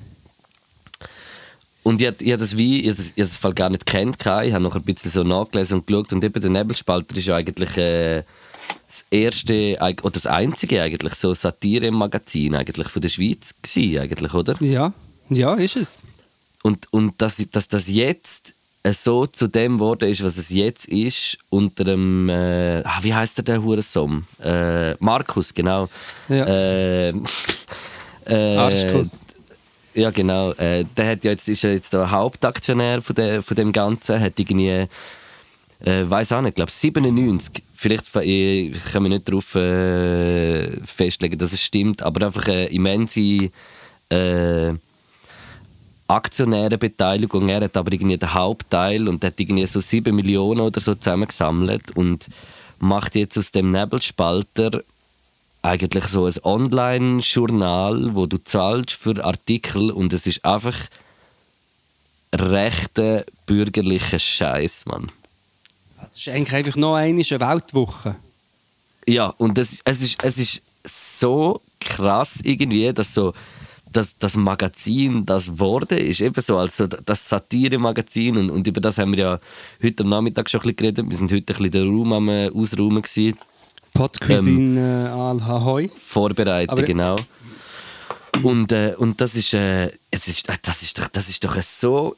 [1.86, 4.18] Und ich, hab- ich habe das wie, ich das, ich das Fall gar nicht kennt.
[4.20, 7.36] Ich habe noch ein bisschen so nachgelesen und geschaut und eben der Nebelspalter ist ja
[7.36, 8.24] eigentlich äh,
[8.88, 14.56] das erste oder das einzige eigentlich so Satire-Magazin eigentlich von der Schweiz gewesen, eigentlich, oder?
[14.62, 14.94] Ja,
[15.30, 16.02] ja, ist es.
[16.64, 20.88] Und, und dass, dass das jetzt äh, so zu dem geworden ist, was es jetzt
[20.88, 24.26] ist, unter dem, äh, ah, wie heißt der, der Hurensohn?
[24.42, 25.88] Äh, Markus, genau.
[26.30, 26.46] Ja.
[26.48, 27.10] Äh,
[28.26, 29.25] äh, Arschkuss.
[29.96, 30.52] Ja, genau.
[30.52, 34.20] Äh, der hat ja jetzt, ist ja jetzt der Hauptaktionär von, der, von dem Ganzen,
[34.20, 34.88] hat irgendwie, äh,
[36.04, 37.64] weiß auch nicht, glaube 97.
[37.74, 42.66] Vielleicht äh, ich kann mich nicht darauf äh, festlegen, dass es stimmt, aber einfach eine
[42.68, 43.50] immense
[44.10, 44.74] äh,
[46.08, 47.50] Aktionärenbeteiligung.
[47.50, 51.92] Er hat aber irgendwie den Hauptteil und hat irgendwie so 7 Millionen oder so zusammengesammelt
[51.96, 52.28] und
[52.80, 54.82] macht jetzt aus dem Nebelspalter
[55.66, 60.76] eigentlich so ein Online-Journal, wo du zahlst für Artikel und es ist einfach
[62.34, 65.12] rechter bürgerlicher Scheiß, Mann.
[66.04, 68.16] Es ist eigentlich einfach noch eine Weltwoche.
[69.08, 73.34] Ja, und das, es, ist, es ist so krass irgendwie, dass so
[73.92, 78.82] dass das Magazin das geworden ist, eben so als so das Satire-Magazin und, und über
[78.82, 79.40] das haben wir ja
[79.82, 81.10] heute am Nachmittag schon ein bisschen geredet.
[81.10, 83.38] Wir sind heute ein bisschen den Raum am äh, Ausräumen gewesen.
[83.96, 85.90] Podcuisine ähm, al Hahoi.
[85.98, 87.16] Vorbereiten, Aber- genau.
[88.44, 91.60] Und, äh, und das ist, äh, es ist, äh, das ist doch, das ist doch
[91.62, 92.16] so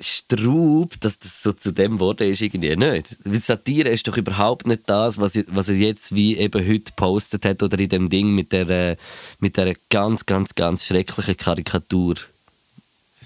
[0.00, 3.16] Straub, dass das so zu dem geworden ist, irgendwie nicht.
[3.24, 6.90] Weil Satire ist doch überhaupt nicht das, was er, was er jetzt wie eben heute
[6.90, 8.96] gepostet hat oder in dem Ding mit der, äh,
[9.38, 12.16] mit der ganz, ganz, ganz schrecklichen Karikatur,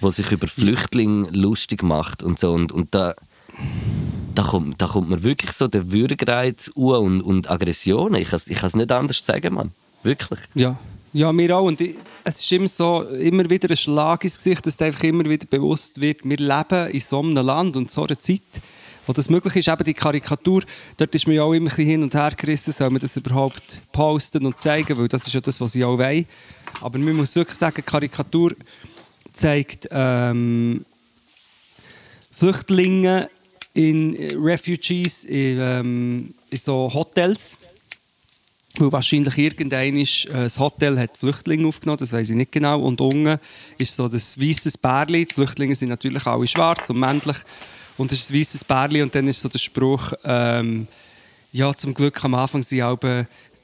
[0.00, 2.52] wo sich über Flüchtlinge lustig macht und so.
[2.52, 3.14] Und, und da,
[4.38, 8.20] da, kommt, da kommt mir wirklich so der Würgereiz und, und Aggressionen.
[8.20, 9.72] Ich kann es nicht anders sagen, Mann.
[10.02, 10.40] Wirklich.
[10.54, 10.76] Ja.
[11.12, 11.64] Ja, mir auch.
[11.64, 15.24] Und ich, es ist immer so, immer wieder ein Schlag ins Gesicht, dass einfach immer
[15.24, 18.42] wieder bewusst wird, wir leben in so einem Land und so einer Zeit,
[19.06, 19.68] wo das möglich ist.
[19.68, 20.62] Eben die Karikatur,
[20.98, 24.44] dort ist mir auch immer ein hin und her gerissen, soll man das überhaupt posten
[24.44, 26.26] und zeigen, weil das ist ja das, was ich auch will.
[26.82, 28.52] Aber man muss wirklich sagen, Karikatur
[29.32, 30.84] zeigt ähm,
[32.30, 33.30] Flüchtlinge
[33.76, 37.58] in äh, Refugees, in, ähm, in so Hotels.
[38.78, 42.80] Weil wahrscheinlich irgendein ist, äh, das Hotel hat Flüchtlinge aufgenommen, das weiß ich nicht genau.
[42.80, 43.38] Und unten
[43.78, 45.26] ist so das weißes Bärli.
[45.26, 47.36] Die Flüchtlinge sind natürlich alle schwarz und männlich.
[47.96, 50.86] Und es ist ein weißes Bärli und dann ist so der Spruch, ähm,
[51.52, 52.98] ja, zum Glück am Anfang sind auch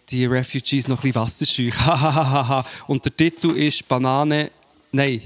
[0.09, 2.63] die Refugees noch ein bisschen wasserscheu.
[2.87, 4.51] und der Titel ist Banane,
[4.91, 5.21] nein,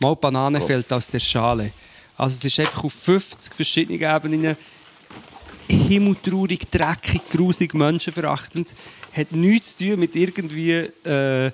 [0.00, 1.70] mal Banane fällt aus der Schale.
[2.20, 4.56] Also es ist einfach auf 50 verschiedenen Ebenen
[5.68, 8.74] himmeltraurig, dreckig, grusig, menschenverachtend.
[9.16, 10.72] Hat nichts zu tun mit irgendwie
[11.04, 11.50] äh,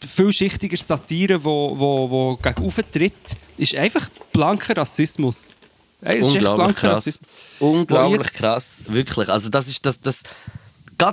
[0.00, 3.14] vielschichtiger Satire, wo, wo, wo gegen auftritt.
[3.56, 5.54] Ist einfach blanker Rassismus.
[6.02, 6.96] Ist Unglaublich blanker krass.
[6.96, 7.30] Rassismus.
[7.60, 9.28] Unglaublich krass, wirklich.
[9.28, 10.22] Also das ist das, das,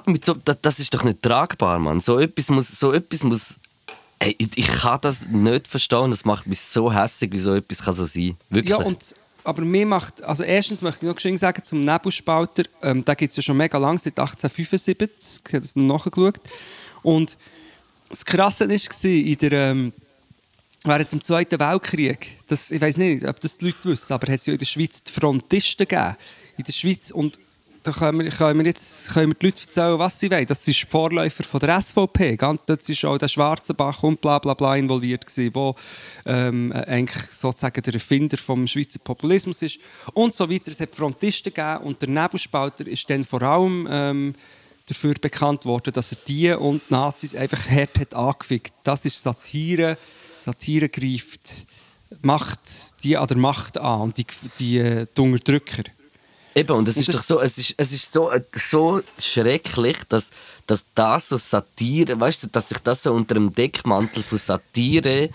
[0.07, 1.99] mit so, das, das ist doch nicht tragbar, Mann.
[1.99, 3.59] So etwas muss, so etwas muss.
[4.19, 6.11] Ey, ich, kann das nicht verstehen.
[6.11, 8.35] Das macht mich so hässlich, wie so etwas kann so sein.
[8.49, 8.71] Wirklich.
[8.71, 9.15] Ja, und,
[9.45, 13.31] aber mir macht, also erstens möchte ich noch geschwind sagen, zum Nebelspalter, ähm, da gibt
[13.31, 16.41] es ja schon mega lang, seit 1875, ich habe das noch nachgeschaut.
[17.01, 17.37] Und
[18.09, 19.93] das Krasse war, in der, ähm,
[20.83, 24.41] während dem Zweiten Weltkrieg, das, ich weiß nicht, ob das die Leute wissen, aber hat
[24.41, 26.17] es ja in der Schweiz die Frontisten gegeben.
[26.57, 27.39] In der Schweiz, und
[27.89, 30.45] da können wir, können wir jetzt können wir die Leute erzählen, was sie wollen.
[30.45, 32.37] Das ist Vorläufer von der SVP.
[32.37, 35.75] Ganz, dort war auch der Schwarzenbach und bla bla bla involviert, gewesen, wo
[36.25, 39.79] ähm, äh, eigentlich sozusagen der Erfinder vom Schweizer Populismus ist.
[40.13, 40.71] Und so weiter.
[40.71, 44.35] Es hat Frontisten gegeben und der Nebelspalter ist dann vor allem ähm,
[44.85, 48.73] dafür bekannt worden, dass er die und die Nazis einfach hart hat angefickt.
[48.83, 49.97] Das ist Satire.
[50.37, 51.65] Satire greift
[52.21, 54.25] Macht, die an der Macht an und die,
[54.59, 55.83] die, äh, die Unterdrücker.
[56.59, 59.97] Eben, und es Und ist doch so, es ist, es ist so, äh, so schrecklich,
[60.09, 60.31] dass,
[60.67, 65.29] dass das so Satire, weißt du, dass sich das so unter dem Deckmantel von Satire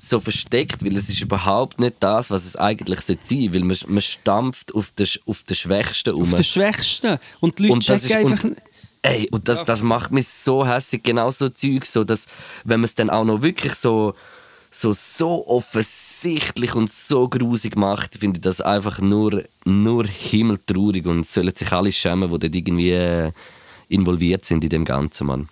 [0.00, 3.76] so versteckt, weil es ist überhaupt nicht das, was es eigentlich sein sollte, weil man,
[3.88, 6.22] man stampft auf den, auf den Schwächsten um.
[6.22, 7.18] Auf den Schwächsten.
[7.40, 8.44] Und die Leute Und das checken ist- einfach...
[8.44, 8.56] und-
[9.06, 12.24] Ey, und das, das macht mich so hässlich, genau so Zeug, so dass,
[12.64, 14.14] wenn man es dann auch noch wirklich so,
[14.74, 21.24] so, so offensichtlich und so grusig macht, finde ich das einfach nur, nur himmeltraurig und
[21.24, 23.32] sollen sich alle schämen, die dort irgendwie äh,
[23.88, 25.48] involviert sind in dem Ganzen, Mann.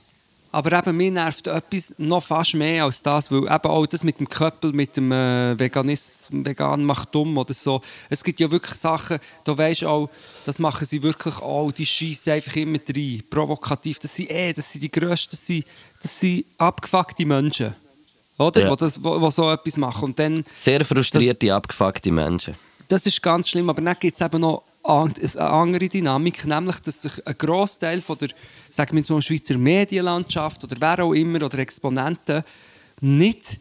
[0.51, 4.18] Aber eben, mir nervt etwas noch fast mehr als das, weil eben auch das mit
[4.18, 7.81] dem Köppel, mit dem äh, Veganismus, Vegan macht dumm oder so.
[8.11, 10.11] Es gibt ja wirklich Sachen, da weisst auch,
[10.45, 14.01] das machen sie wirklich auch, die schießen einfach immer rein, provokativ.
[14.01, 15.64] Das sind eh, das sind die Grössten, das sind,
[16.03, 17.75] das sind abgefuckte Menschen.
[18.39, 18.62] Oder?
[18.62, 18.70] Ja.
[18.70, 20.07] Wo, das, wo, wo so etwas machen.
[20.07, 22.55] Und dann, Sehr frustrierte, abgefuckte Menschen.
[22.89, 27.03] das ist ganz schlimm, aber dann gibt es eben noch eine andere Dynamik, nämlich, dass
[27.03, 28.30] sich ein Großteil von der,
[28.68, 32.43] sagen wir jetzt mal, Schweizer Medienlandschaft oder wer auch immer oder Exponenten
[33.01, 33.61] nicht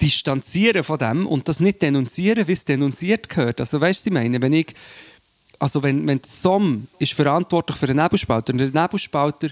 [0.00, 3.60] distanzieren von dem und das nicht denunzieren, wie es denunziert gehört.
[3.60, 4.74] Also weißt du, ich meine, wenn ich
[5.58, 9.48] also wenn, wenn der SOM ist verantwortlich für den Nebelspalter und der Nebelspalter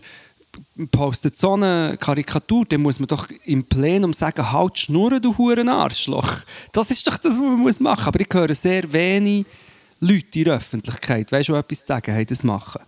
[0.91, 5.69] postet so eine Karikatur, dann muss man doch im Plenum sagen, halt Schnurren, du Huren
[5.69, 6.41] Arschloch.
[6.73, 8.07] Das ist doch das, was man muss machen.
[8.07, 9.47] Aber ich höre sehr wenig
[10.01, 12.83] Leute in der Öffentlichkeit, weißt du, etwas zu sagen haben, das machen.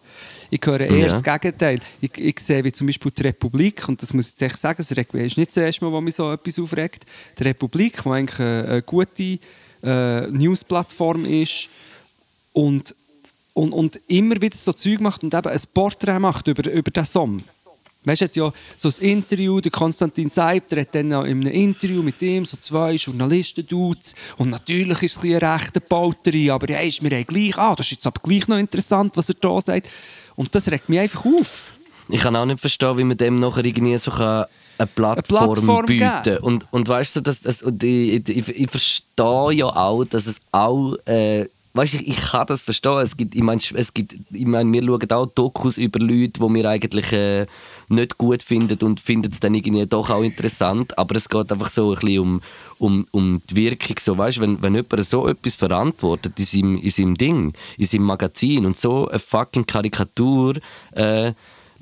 [0.50, 1.08] Ich höre eher Ja.
[1.08, 1.78] das Gegenteil.
[2.00, 4.76] Ich, ich sehe, wie zum Beispiel die Republik, und das muss ich jetzt echt sagen,
[4.78, 7.06] das ist nicht das erste Mal, wo mich so etwas aufregt,
[7.38, 9.38] die Republik, die eigentlich eine, eine gute
[9.82, 11.68] äh, Newsplattform ist,
[12.54, 12.94] und,
[13.52, 17.04] und, und immer wieder so Zeug macht und eben ein Porträt macht über, über den
[17.04, 17.42] Song.
[18.04, 21.46] Weißt du, hat ja so ein Interview, der Konstantin Seib, der hat dann in einem
[21.46, 25.80] Interview mit ihm so zwei Journalisten dudes und natürlich ist es ein bisschen eine rechte
[25.80, 29.28] Polterei, aber ja, ist mir gleich, ah, das ist jetzt aber gleich noch interessant, was
[29.30, 29.90] er da sagt.
[30.36, 31.64] Und das regt mich einfach auf.
[32.08, 34.46] Ich kann auch nicht verstehen, wie man dem nachher irgendwie so kann
[34.76, 36.38] eine Plattform, Plattform bieten geben.
[36.38, 40.96] Und, und weißt du, dass, dass, ich, ich, ich verstehe ja auch, dass es auch.
[41.06, 42.98] Äh, weißt du, ich, ich kann das verstehen.
[42.98, 46.54] Es gibt, ich meine, es gibt, ich meine, wir schauen auch Dokus über Leute, die
[46.54, 47.46] wir eigentlich äh,
[47.88, 50.96] nicht gut finden und finden es dann irgendwie doch auch interessant.
[50.96, 52.40] Aber es geht einfach so ein bisschen um,
[52.78, 53.96] um, um die Wirkung.
[54.00, 58.04] So, weißt, wenn, wenn jemand so etwas verantwortet in seinem, in seinem Ding, in seinem
[58.04, 60.54] Magazin und so eine fucking Karikatur.
[60.92, 61.32] Äh,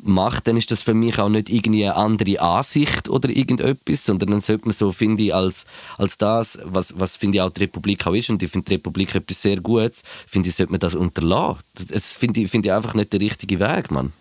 [0.03, 4.31] macht, dann ist das für mich auch nicht irgendwie eine andere Ansicht oder irgendetwas, sondern
[4.31, 7.63] dann sollte man so, finde ich, als, als das, was, was finde ich auch die
[7.63, 10.81] Republik auch ist, und ich finde die Republik etwas sehr Gutes, finde ich, sollte man
[10.81, 11.61] das unterlassen.
[11.75, 14.13] Das, das finde ich, finde ich einfach nicht der richtige Weg, Mann.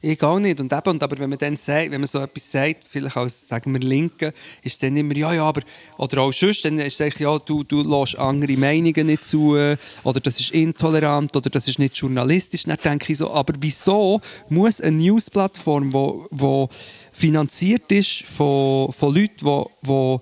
[0.00, 0.60] Ich auch nicht.
[0.60, 3.48] Und eben, und aber wenn man dann sagt, wenn man so etwas sagt, vielleicht als,
[3.48, 4.32] sagen wir, Linken,
[4.62, 5.62] ist es dann immer, ja, ja, aber,
[5.96, 9.56] oder auch sonst, dann ist es ja, du, du lässt andere Meinungen nicht zu,
[10.04, 12.62] oder das ist intolerant, oder das ist nicht journalistisch.
[12.64, 16.68] Dann denke ich so, aber wieso muss eine Newsplattform, wo, wo
[17.12, 20.20] finanziert ist von, von Leuten, wo, wo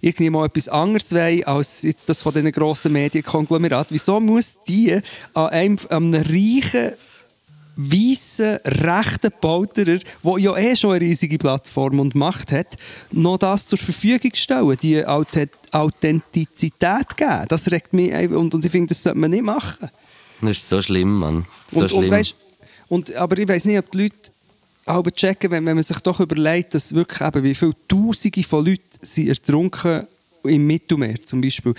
[0.00, 5.00] irgendwie mal etwas anderes wollen, als jetzt das von diesen grossen Medienkonglomerat, wieso muss die
[5.34, 6.92] an einem, an einem reichen
[7.76, 12.76] weißen, rechten Polterer, der ja eh schon eine riesige Plattform und Macht hat,
[13.12, 17.44] noch das zur Verfügung stellen, die Authent Authentizität geben.
[17.48, 19.90] Das regt mich und, und ich finde, das sollte man nicht machen.
[20.40, 21.44] Das ist so schlimm, Mann.
[21.68, 22.04] So und, schlimm.
[22.04, 22.34] und, weißt,
[22.88, 24.32] und, aber ich weiß nicht, ob die Leute
[24.86, 28.64] aber checken, wenn, wenn man sich doch überlegt, dass wirklich eben, wie viele Tausende von
[28.64, 30.06] Leuten sind ertrunken
[30.44, 31.74] im Mittelmeer zum Beispiel.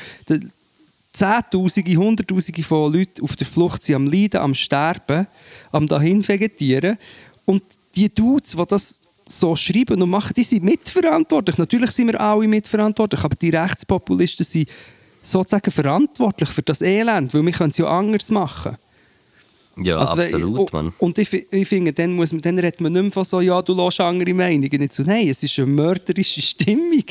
[1.17, 5.25] Zehntausende, Hunderttausende von Leuten auf der Flucht sind am Leiden, am Sterben,
[5.71, 6.97] am dahin vegetieren.
[7.45, 7.63] Und
[7.95, 11.57] die Dudes, die das so schreiben und machen, die sind mitverantwortlich.
[11.57, 14.69] Natürlich sind wir alle mitverantwortlich, aber die Rechtspopulisten sind
[15.23, 18.77] sozusagen verantwortlich für das Elend, weil wir können es ja anders machen.
[19.77, 20.93] ja, Also, absolut, und- Mann.
[20.99, 23.61] Und ich, ich finde, dann, muss man, dann redet man nicht mehr von so, ja,
[23.61, 25.01] du lässt andere Meinungen nicht zu.
[25.03, 27.03] Nein, es ist eine mörderische Stimmung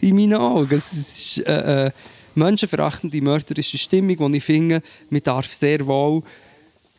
[0.00, 0.74] in meinen Augen.
[0.74, 1.90] Es ist äh, äh,
[2.34, 6.22] menschenverachtende, mörderische Stimmung, die ich finde, man darf sehr wohl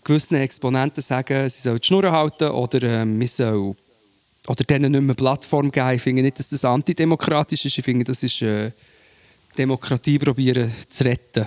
[0.03, 3.75] gewissen Exponenten sagen, sie sollen die Schnur halten oder ähm, man soll
[4.47, 5.95] oder denen nicht mehr Plattform geben.
[5.95, 7.77] Ich finde nicht, dass das antidemokratisch ist.
[7.77, 8.71] Ich finde, das ist äh,
[9.57, 11.45] Demokratie probieren zu retten.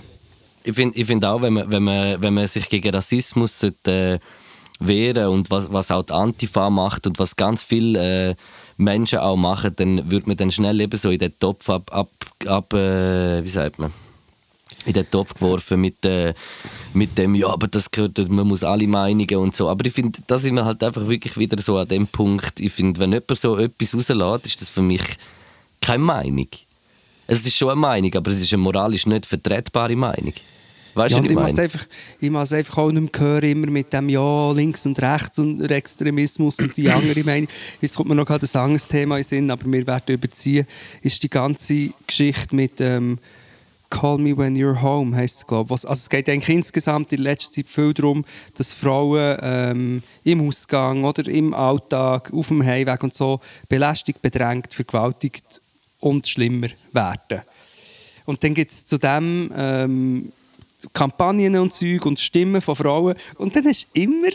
[0.62, 4.20] Ich finde ich find auch, wenn man, wenn, man, wenn man sich gegen Rassismus sollte,
[4.22, 8.34] äh, wehren und was, was auch die Antifa macht und was ganz viele äh,
[8.76, 12.10] Menschen auch machen, dann würde man dann schnell eben so in den Topf ab, ab,
[12.46, 13.92] ab äh, wie sagt man,
[14.84, 16.34] in den Topf geworfen mit, äh,
[16.92, 19.68] mit dem, ja, aber das gehört, man muss alle Meinungen und so.
[19.68, 22.60] Aber ich finde, da sind wir halt einfach wirklich wieder so an dem Punkt.
[22.60, 25.02] Ich finde, wenn jemand so etwas rauslässt, ist das für mich
[25.80, 26.48] keine Meinung.
[27.26, 30.34] Es ist schon eine Meinung, aber es ist eine moralisch nicht vertretbare Meinung.
[30.94, 31.86] Weißt ja, du, ich ich einfach,
[32.20, 35.60] ich muss einfach auch nicht mehr hören, immer mit dem Ja, links und rechts und
[35.68, 37.48] Extremismus und die andere Meinung.
[37.80, 40.66] Jetzt kommt mir noch gerade ein anderes Thema in den Sinn, aber wir werden überziehen,
[41.02, 43.18] ist die ganze Geschichte mit ähm,
[43.90, 45.88] Call Me When You're Home, heisst es, glaube ich.
[45.88, 48.24] Also es geht eigentlich insgesamt in letzter Zeit viel darum,
[48.56, 54.74] dass Frauen ähm, im Ausgang oder im Alltag, auf dem Heimweg und so belästigt, bedrängt,
[54.74, 55.60] vergewaltigt
[56.00, 57.42] und schlimmer werden.
[58.26, 60.32] Und dann gibt es zu dem ähm,
[60.92, 63.14] Kampagnen und Zeug und Stimmen von Frauen.
[63.36, 64.28] Und dann hast du immer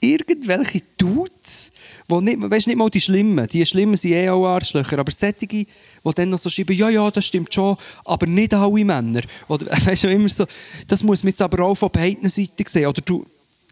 [0.00, 1.72] irgendwelche Dudes,
[2.08, 5.46] wo nicht, weißt, nicht mal die Schlimmen, die Schlimmen sind eh auch Arschlöcher, aber solche,
[5.46, 5.66] die
[6.14, 9.22] dann noch so schreiben, ja, ja, das stimmt schon, aber nicht alle Männer.
[9.48, 10.46] Oder weißt du, immer so,
[10.86, 12.86] das muss man jetzt aber auch von beiden Seiten sehen.
[12.86, 13.26] Oder du,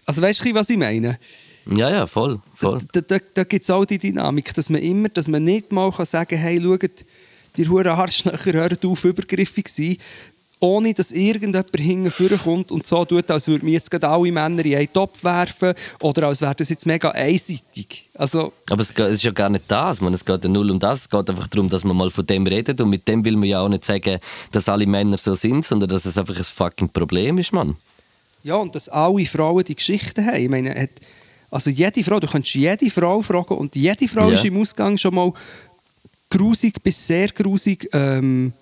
[0.04, 1.18] also weißt du, was ich meine?
[1.76, 2.40] Ja, ja, voll.
[2.54, 2.80] voll.
[2.92, 5.90] Da, da, da gibt es auch die Dynamik, dass man immer, dass man nicht mal
[5.90, 7.04] kann sagen kann, hey, schaut,
[7.56, 9.96] die Huren Arschlöcher hören auf, übergriffig sein,
[10.58, 14.64] ohne dass irgendjemand hinten vorkommt und so tut, als würden wir jetzt gerade alle Männer
[14.64, 18.08] in einen Topf werfen oder als wäre das jetzt mega einseitig.
[18.14, 20.00] Also, Aber es, ist ja gar nicht das.
[20.00, 21.00] Man, es geht ja null um das.
[21.00, 22.80] Es geht einfach darum, dass man mal von dem redet.
[22.80, 24.18] Und mit dem will man ja auch nicht sagen,
[24.50, 27.76] dass alle Männer so sind, sondern dass es einfach ein fucking Problem ist, Mann.
[28.42, 30.36] ja, und dass alle Frauen die Geschichten haben.
[30.42, 30.88] Ich meine,
[31.50, 34.34] also jede Frau, du kannst jede Frau fragen und jede Frau Ja.
[34.34, 35.32] ist im Ausgang schon mal
[36.30, 38.52] grusig bis sehr grusig ähm,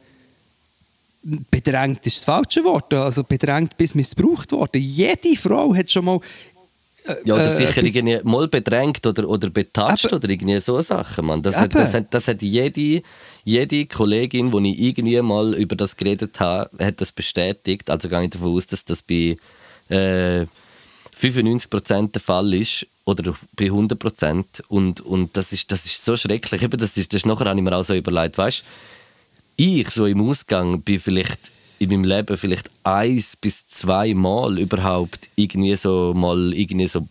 [1.25, 4.81] bedrängt ist das falsche Wort, also bedrängt bis missbraucht worden.
[4.81, 6.21] Jede Frau hat schon mal
[7.07, 11.27] äh, Ja, oder äh, sicher irgendwie mal bedrängt oder, oder betatscht oder irgendwie so Sachen,
[11.27, 11.43] Mann.
[11.43, 13.03] Das, hat, das, hat, das hat jede,
[13.45, 17.89] jede Kollegin, die ich irgendwie mal über das geredet habe, hat das bestätigt.
[17.89, 19.37] Also gehe ich davon aus, dass das bei
[19.89, 20.47] äh,
[21.19, 24.45] 95% der Fall ist oder bei 100%.
[24.69, 26.63] Und, und das, ist, das ist so schrecklich.
[26.63, 28.65] Eben, das ist, das nachher habe ich mir auch so überlegt, weißt
[29.57, 35.29] ich so im Ausgang bin vielleicht in meinem Leben vielleicht eins bis zwei Mal überhaupt
[35.37, 37.07] irgendwie so mal irgendwie so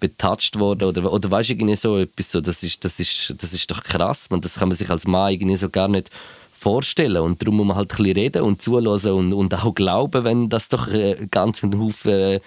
[0.00, 3.70] betatscht worden oder, oder weißt irgendwie so etwas so, das ist, das ist, das ist
[3.70, 6.10] doch krass, man, das kann man sich als Mann irgendwie so gar nicht
[6.52, 10.48] vorstellen und darum muss man halt ein reden und zuhören und, und auch glauben, wenn
[10.48, 12.40] das doch äh, ganz ein Haufen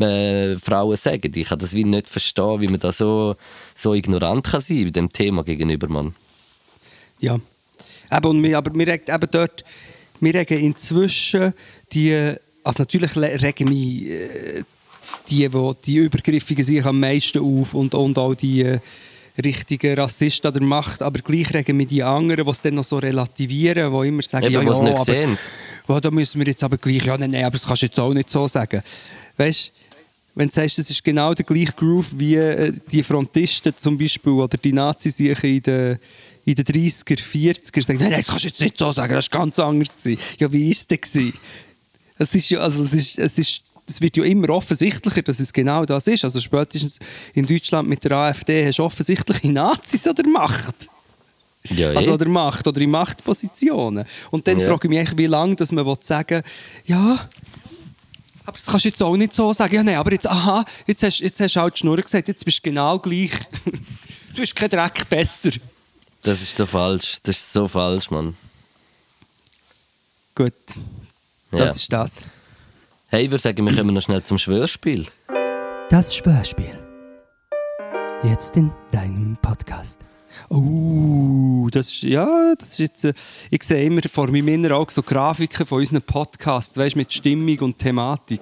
[0.00, 1.32] äh, Frauen sagen.
[1.34, 3.36] Ich kann das wie nicht verstehen, wie man da so,
[3.74, 6.14] so ignorant kann sein bei dem Thema gegenüber, Mann.
[7.20, 7.38] Ja.
[8.12, 9.64] Eben, und wir, aber wir regen eben dort,
[10.20, 11.54] wir regen inzwischen
[11.92, 14.62] die, also natürlich regen mich äh,
[15.28, 18.78] die, wo die Übergriffigen sich am meisten auf und, und auch die äh,
[19.42, 22.84] richtigen Rassisten an der Macht, aber gleich regen mich die anderen, die es dann noch
[22.84, 25.38] so relativieren, die immer sagen, Eben, ja, was ja, nicht aber, sehen.
[25.88, 27.98] ja, da müssen wir jetzt aber gleich, ja, nein, nein, aber das kannst du jetzt
[27.98, 28.82] auch nicht so sagen.
[29.36, 29.72] Weißt du,
[30.34, 34.32] wenn du sagst, das ist genau der gleiche Groove wie äh, die Frontisten zum Beispiel
[34.32, 35.98] oder die Nazis sich in den,
[36.44, 39.30] in den 30er, 40er sagen, nein, nein, das kannst du jetzt nicht so sagen, das
[39.32, 39.96] war ganz anders.
[39.96, 40.20] Gewesen.
[40.38, 41.00] Ja, wie war es denn?
[41.00, 41.32] gewesen?
[42.18, 45.52] Es, ist ja, also, es, ist, es, ist, es wird ja immer offensichtlicher, dass es
[45.52, 46.24] genau das ist.
[46.24, 46.98] Also spätestens
[47.34, 50.88] in Deutschland mit der AfD hast du offensichtliche Nazis an der Macht.
[51.70, 51.96] Ja, eh.
[51.96, 54.04] Also an der Macht oder in Machtpositionen.
[54.30, 54.66] Und dann Ja.
[54.66, 56.42] frage ich mich, wie lange dass man will sagen
[56.86, 57.28] ja,
[58.44, 59.74] aber das kannst du jetzt auch nicht so sagen.
[59.74, 62.44] Ja, nein, aber jetzt, aha, jetzt hast, jetzt hast du halt die Schnur gesagt, jetzt
[62.44, 63.30] bist du genau gleich.
[64.34, 65.50] du bist kein Dreck besser.
[66.22, 67.18] Das ist so falsch.
[67.22, 68.36] Das ist so falsch, Mann.
[70.34, 70.54] Gut,
[71.50, 71.70] das Ja.
[71.70, 72.20] ist das.
[73.08, 75.06] Hey, würde sagen, wir kommen noch schnell zum Schwörspiel.
[75.90, 76.78] Das Schwörspiel.
[78.24, 79.98] Jetzt in deinem Podcast.
[80.48, 83.12] Oh, das ist, ja, das ist jetzt, äh,
[83.50, 87.58] ich sehe immer vor meinem inneren Auge so Grafiken von unseren Podcasts, weißt, mit Stimmung
[87.58, 88.40] und Thematik.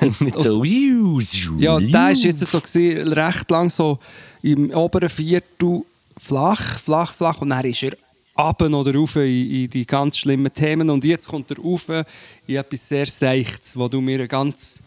[0.20, 3.98] Mit so Ja, der ist jetzt so gewesen, recht lang so
[4.42, 5.82] im oberen Viertel
[6.26, 7.92] flach, flach, flach und dann ist er
[8.34, 12.56] ab oder rauf in, in die ganz schlimmen Themen und jetzt kommt er rauf in
[12.56, 14.82] etwas sehr Seichtes, wo du mir eine ganz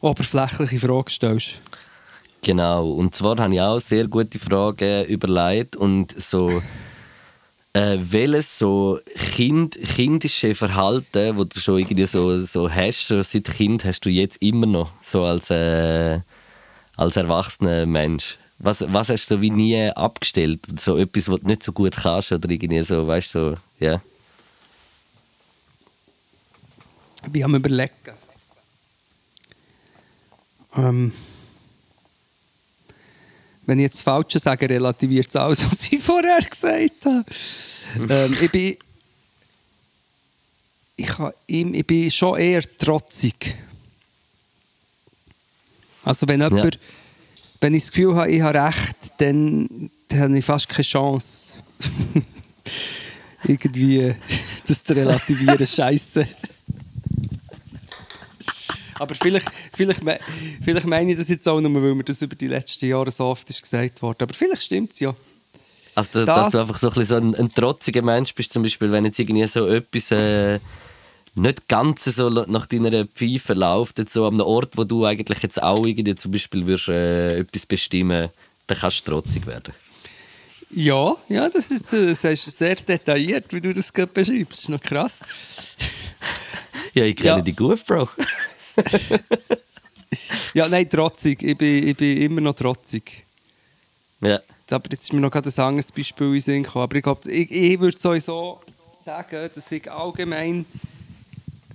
[0.00, 1.60] oberflächliche Frage stellst.
[2.42, 2.90] Genau.
[2.90, 6.62] Und zwar habe ich auch sehr gute Fragen überlegt und so
[7.76, 8.98] äh, welches so
[9.34, 14.10] kind, kindische Verhalten, wo du schon irgendwie so, so hast, so seit Kind hast du
[14.10, 16.20] jetzt immer noch so als, äh,
[16.96, 18.38] als erwachsener Mensch.
[18.58, 20.60] Was, was hast du so wie nie abgestellt?
[20.80, 24.00] So etwas, was du nicht so gut kannst oder irgendwie so, weißt du, so, ja.
[27.24, 27.92] Ich bin am überlegen.
[30.76, 31.12] Ähm,
[33.66, 37.24] wenn ich jetzt das Falsche sage, relativiert es alles, was ich vorher gesagt habe.
[38.08, 38.76] ähm, ich, bin,
[40.96, 43.56] ich, ha- ich, ich bin schon eher trotzig.
[46.04, 46.78] Also wenn jemand,
[47.60, 51.54] wenn ich das Gefühl habe, ich habe recht, dann, dann habe ich fast keine Chance.
[53.44, 54.14] irgendwie
[54.66, 56.26] das zu relativieren, scheiße.
[58.98, 60.00] Aber vielleicht, vielleicht,
[60.64, 63.24] vielleicht meine ich das jetzt auch nur, weil mir das über die letzten Jahre so
[63.26, 64.22] oft ist gesagt worden.
[64.22, 65.14] Aber vielleicht stimmt es ja.
[65.94, 68.52] Also, dass, Das- dass du einfach so ein, bisschen so ein, ein trotziger Mensch bist,
[68.52, 70.58] zum Beispiel, wenn jetzt irgendwie so etwas äh,
[71.36, 75.42] nicht ganz so nach deiner Pfeife läuft, jetzt so an einem Ort, wo du eigentlich
[75.42, 78.30] jetzt auch irgendwie zum Beispiel würdest, äh, etwas bestimmen,
[78.66, 79.74] dann kannst du trotzig werden.
[80.70, 84.52] Ja, ja das, ist, äh, das ist sehr detailliert, wie du das gerade beschreibst.
[84.52, 85.20] Das ist noch krass.
[86.94, 87.40] Ja, ich kenne Ja.
[87.40, 88.08] dich gut, Bro.
[90.54, 91.42] Ja, nein, trotzig.
[91.42, 93.24] Ich bin, ich bin immer noch trotzig.
[94.20, 94.40] Ja.
[94.70, 96.84] Aber jetzt ist mir noch gerade ein anderes Beispiel in Sinn gekommen.
[96.84, 98.60] Aber ich glaube, ich, ich würde sowieso
[99.04, 100.64] sagen, dass ich allgemein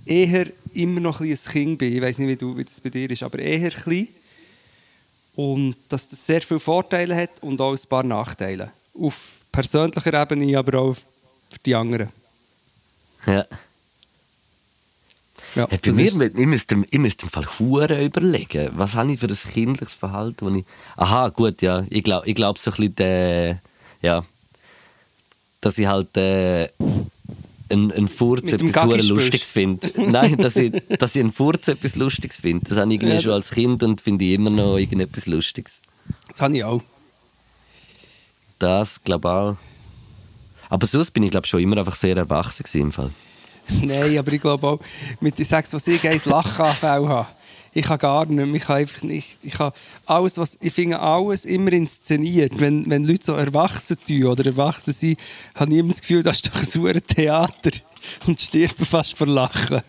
[0.04, 1.92] eher immer noch ein, ein Kind bin.
[1.94, 4.08] Ich weiß nicht, wie, du, wie das bei dir ist, aber eher klein.
[5.34, 8.70] Und dass das sehr viele Vorteile hat und auch ein paar Nachteile.
[8.98, 12.08] Auf persönlicher Ebene, aber auch für die anderen.
[13.26, 13.46] ja.
[15.54, 19.12] Ja, Hey, bei mir, ist- ich müsste, ich müsste im Fall hure überlegen, was habe
[19.12, 20.64] ich für ein kindliches Verhalten, wo ich...
[20.96, 23.60] Aha, gut, ja, ich glaube ich glaub so ein bisschen, der,
[24.00, 24.24] ja,
[25.60, 26.68] dass ich halt äh,
[27.72, 29.88] einen, einen Furz etwas Gaggi Lustiges finde.
[29.96, 32.66] Nein, dass ich, dass ich einen Furz etwas Lustiges finde.
[32.68, 35.80] Das habe ich irgendwie Ja, schon als Kind und finde ich immer noch irgendetwas Lustiges.
[36.28, 36.82] das habe ich auch.
[38.58, 39.56] Das glaube ich auch.
[40.70, 43.10] Aber sonst bin ich glaube schon immer einfach sehr erwachsen gewesen, im Fall.
[43.82, 44.80] Nein, aber ich glaube auch,
[45.20, 47.28] mit den sechs, was ich eins Lachanfälle habe,
[47.74, 49.72] ich kann gar nicht mehr, ich kann einfach nicht, ich kann
[50.06, 52.52] alles, was, ich finde alles immer inszeniert.
[52.60, 55.18] Wenn, wenn Leute so erwachsen tun oder erwachsen sind,
[55.54, 57.70] habe ich immer das Gefühl, das ist doch ein sauer Theater
[58.26, 59.80] und sterben fast vor Lachen.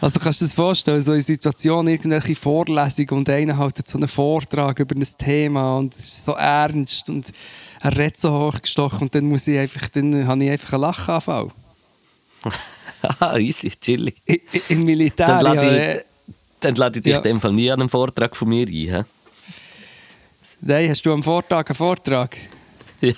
[0.00, 3.98] Also kannst du dir das vorstellen, so in Situationen, irgendwelche Vorlesungen und einer hält so
[3.98, 7.26] einen Vortrag über ein Thema und es ist so ernst und
[7.80, 11.48] er redet so hochgestochen und dann muss ich einfach, dann habe ich einfach einen Lachanfall.
[13.02, 14.22] Haha, easy, chillig.
[14.68, 16.17] Im Militär, Dann ja, lade ich,
[16.60, 17.18] dann lade ich dich Ja.
[17.18, 18.72] in dem Fall nie an einen Vortrag von mir ein.
[18.72, 19.04] hä?
[20.60, 22.36] Nein, hast du am Vortag einen Vortrag?
[23.00, 23.12] Ja.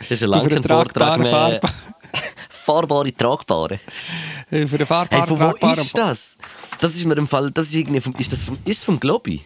[0.00, 1.60] Das ist ein langer Vortrag mehr.
[2.50, 3.74] Fahrbare, tragbare.
[3.74, 6.38] Auf einer Hey, fahrbaren, von wo tragbaren ist das?
[6.80, 9.42] Das ist mir im Fall, das ist irgendwie vom, ist das vom, ist vom Globi?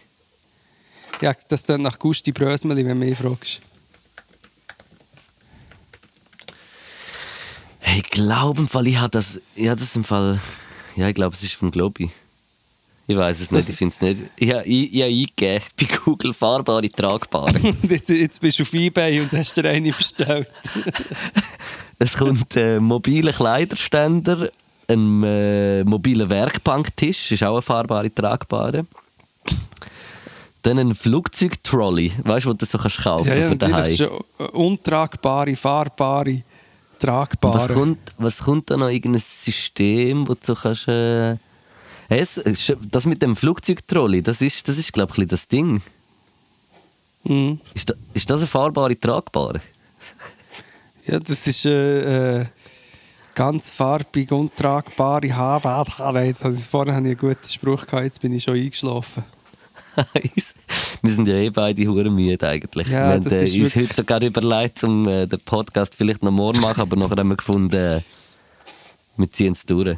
[1.21, 3.61] Ja, das dann nach Gusti Brösmeli, wenn du mich fragst.
[7.79, 10.39] Hey, ich glaube im Fall, ich habe das, habe das im Fall,
[10.95, 12.11] ja, ich glaube, es ist vom Globi.
[13.09, 14.31] Ich weiß es nicht, Das- ich finde es nicht.
[14.35, 17.59] Ich habe ich, ich habe eingegeben bei Google fahrbare, tragbare.
[17.89, 20.47] jetzt, jetzt bist du auf Ebay und hast dir eine bestellt.
[21.97, 24.49] es kommt ein mobiler Kleiderständer,
[24.87, 28.85] ein äh, mobiler Werkbanktisch, ist auch eine fahrbare, tragbare.
[30.61, 33.91] Dann ein Flugzeugtrolley, weißt du, wo du so kannst kaufen ja, ja, für daheim.
[33.91, 34.09] ist ja
[34.53, 36.43] untragbare, fahrbare,
[36.99, 37.55] tragbare.
[37.55, 38.89] Was kommt, was kommt da noch?
[38.89, 40.87] Irgendein System, wo du so kannst.
[40.87, 41.37] Äh,
[42.09, 42.41] es,
[42.89, 45.81] das mit dem Flugzeugtrolley, das ist, das ist glaube ich, das Ding.
[47.23, 47.59] Mhm.
[47.73, 49.61] Ist, da, ist das eine fahrbare, tragbare?
[51.05, 52.45] Ja, das ist äh, äh,
[53.35, 56.25] ganz farbig, untragbare Haare.
[56.25, 59.23] Jetzt, also vorher hatte ich einen guten Spruch, gehabt, jetzt bin ich schon eingeschlafen.
[61.01, 62.87] wir sind ja eh beide hure müde eigentlich.
[62.87, 66.61] Ja, wir haben äh, uns heute sogar überlegt, um äh, den Podcast vielleicht noch morgen
[66.61, 68.01] machen, aber nachher haben wir gefunden, äh,
[69.17, 69.97] wir ziehen es durch.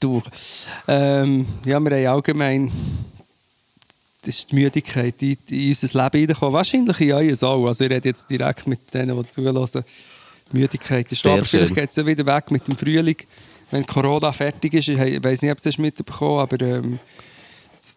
[0.00, 0.24] Durch.
[0.88, 2.72] Ähm, ja, wir haben allgemein
[4.26, 6.52] ist die Müdigkeit in, in unser Leben reingekommen.
[6.52, 7.66] Wahrscheinlich in euer auch.
[7.66, 9.84] Also ich rede jetzt direkt mit denen, die zuhören.
[10.52, 13.16] Die Müdigkeit ist aber vielleicht geht es ja wieder weg mit dem Frühling,
[13.70, 14.88] wenn Corona fertig ist.
[14.88, 16.98] Ich weiß nicht, ob es mitbekommen aber ähm,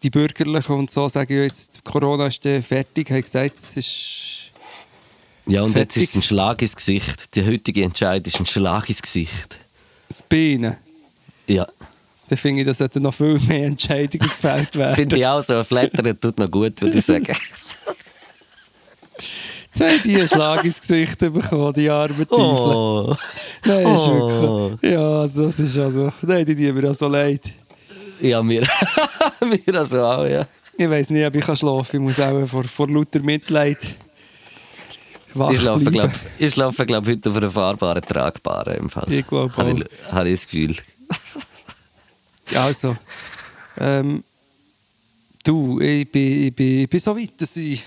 [0.01, 4.51] die Bürgerlichen und so sagen ja jetzt, Corona ist fertig, haben gesagt, es ist...
[5.45, 6.03] Ja, und jetzt Fertig.
[6.03, 7.35] ist es ein Schlag ins Gesicht.
[7.35, 9.57] Die heutige Entscheidung ist ein Schlag ins Gesicht.
[10.07, 10.77] Das Beinen.
[11.49, 11.67] Ja,
[12.29, 14.95] Dann finde ich, da sollten noch viel mehr Entscheidungen gefällt werden.
[14.95, 15.55] finde ich auch so.
[15.55, 17.25] Ein Flattern tut noch gut, würde ich sagen.
[19.73, 22.35] Jetzt haben die einen Schlag ins Gesicht bekommen, die armen Teufel.
[22.75, 23.15] Oh.
[23.65, 24.71] Nein, ist Oh.
[24.71, 24.91] wirklich.
[24.91, 26.11] Ja, also, das ist also.
[26.21, 27.41] Nein, die tun mir auch so leid.
[28.21, 28.61] Ja, mir,
[29.41, 30.45] mir also auch, ja.
[30.77, 31.85] Ich weiß nicht, ob ich schlafen kann.
[31.93, 33.77] Ich muss auch vor, vor lauter Mitleid
[35.33, 35.93] wach Ich schlafe, bleiben.
[35.93, 39.11] glaub, ich schlafe glaub, heute auf einer fahrbaren, tragbaren im Fall.
[39.11, 39.77] Ich glaub Habe auch.
[39.77, 40.75] ich, habe ich das Gefühl.
[42.51, 42.97] Ja, also.
[43.77, 44.23] Ähm,
[45.43, 47.83] du, ich bin, ich, bin, ich bin so weit, dass ich.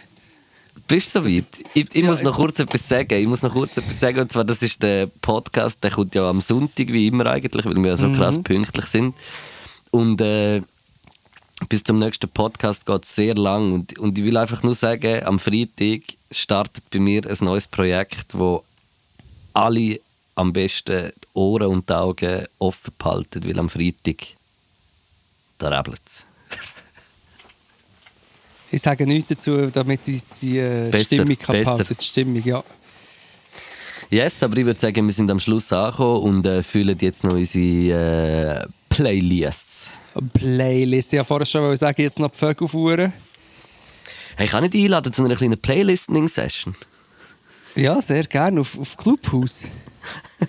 [0.87, 1.45] Bist du so weit?
[1.75, 3.15] Ich, ich Ja, muss noch kurz etwas sagen.
[3.21, 4.21] Ich muss noch kurz etwas sagen.
[4.21, 7.77] Und zwar, das ist der Podcast, der kommt ja am Sonntag, wie immer eigentlich, weil
[7.77, 8.15] wir ja so Mhm.
[8.15, 9.15] krass pünktlich sind.
[9.91, 10.63] Und äh,
[11.69, 13.73] bis zum nächsten Podcast geht es sehr lang.
[13.73, 18.27] Und, und ich will einfach nur sagen, am Freitag startet bei mir ein neues Projekt,
[18.39, 18.65] wo
[19.55, 20.01] alle
[20.37, 24.19] am besten Ohren und die Augen offen behalten, weil am Freitag
[25.59, 26.27] da rebelt's.
[28.71, 32.65] Ich sage nichts dazu, damit ich die äh, Besser, Stimmung kann behalten Die Stimmung, ja.
[34.11, 37.33] Yes, aber ich würde sagen, wir sind am Schluss angekommen und äh, füllen jetzt noch
[37.33, 39.91] unsere äh, Playlists.
[40.35, 41.13] Playlist.
[41.13, 43.13] Ich wollte vorher schon sagen, jetzt noch die Vögel fuhren.
[44.37, 46.75] Hey, kann ich dich einladen zu einer kleinen Playlistening-Session?
[47.75, 48.61] Ja, sehr gerne.
[48.61, 49.67] Auf, auf Clubhouse.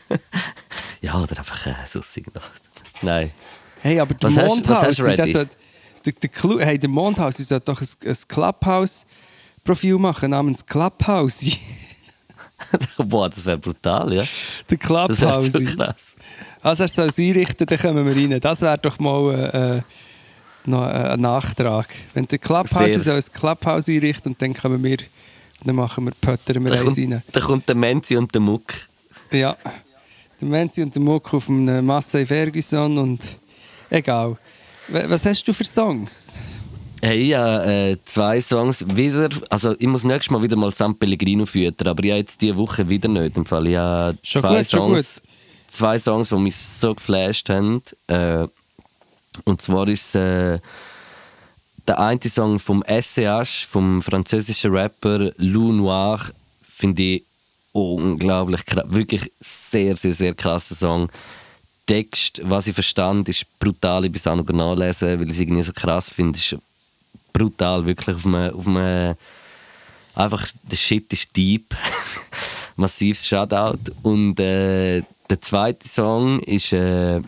[1.03, 1.99] Ja, oder einfach äh, so
[2.33, 2.41] noch.
[3.01, 3.29] Nein.
[3.81, 5.25] Hey, aber der Mondhaus, der
[6.05, 11.41] der, Clu- hey, der Mondhaus, sollte doch ein, ein Clubhouse-Profil machen namens Clubhouse.
[12.97, 14.23] Boah, das wäre brutal, ja.
[14.69, 15.51] der Das wäre Clubhouse.
[15.51, 16.13] so krass.
[16.61, 18.39] Also er soll es einrichten, dann kommen wir rein.
[18.39, 19.81] Das wäre doch mal äh, äh,
[20.65, 21.87] noch ein Nachtrag.
[22.13, 24.97] Wenn der Clubhouse soll ein Clubhouse einrichten und dann kommen wir,
[25.65, 27.23] dann machen wir, pöttern wir Da eins kommt, rein.
[27.33, 28.73] da kommt der Menzi und der Muck.
[29.31, 29.57] Ja.
[30.43, 33.21] Der Menzi und der Muck auf einem Massey Ferguson und
[33.89, 34.37] egal.
[34.89, 36.41] Was hast du für Songs?
[37.01, 39.29] Hey, ich habe äh, zwei Songs wieder.
[39.49, 42.57] Also, ich muss nächstes Mal wieder mal San Pellegrino füttern, aber ich habe jetzt diese
[42.57, 43.37] Woche wieder nicht.
[43.37, 43.69] Im Fall.
[43.69, 45.21] Ich habe Schon zwei, gut, Songs,
[45.67, 47.81] zwei Songs, die mich so geflasht haben.
[48.07, 48.45] Äh,
[49.45, 50.59] und zwar ist äh,
[51.87, 56.19] der eine Song vom SCH, vom französischen Rapper Lou Noir,
[56.61, 57.23] finde ich
[57.73, 61.09] unglaublich kra- Wirklich sehr, sehr, sehr krasser Song.
[61.85, 64.05] Text, was ich verstand, ist brutal.
[64.05, 66.39] Ich bin es auch noch nachlesen, weil ich es irgendwie so krass finde.
[66.39, 66.55] ist
[67.33, 69.15] brutal, wirklich auf einem, auf einem
[70.15, 71.75] einfach der Shit ist deep.
[72.77, 73.91] Massives Shoutout.
[74.03, 77.21] Und äh, der zweite Song ist äh,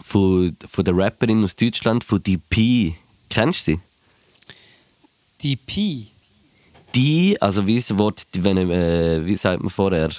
[0.00, 2.94] von, von der Rapperin aus Deutschland, von DP.
[3.28, 3.80] Kennst du sie?
[5.42, 6.06] Die P.
[6.94, 10.10] Die, also wie das Wort, wenn, äh, wie sagt man vorher,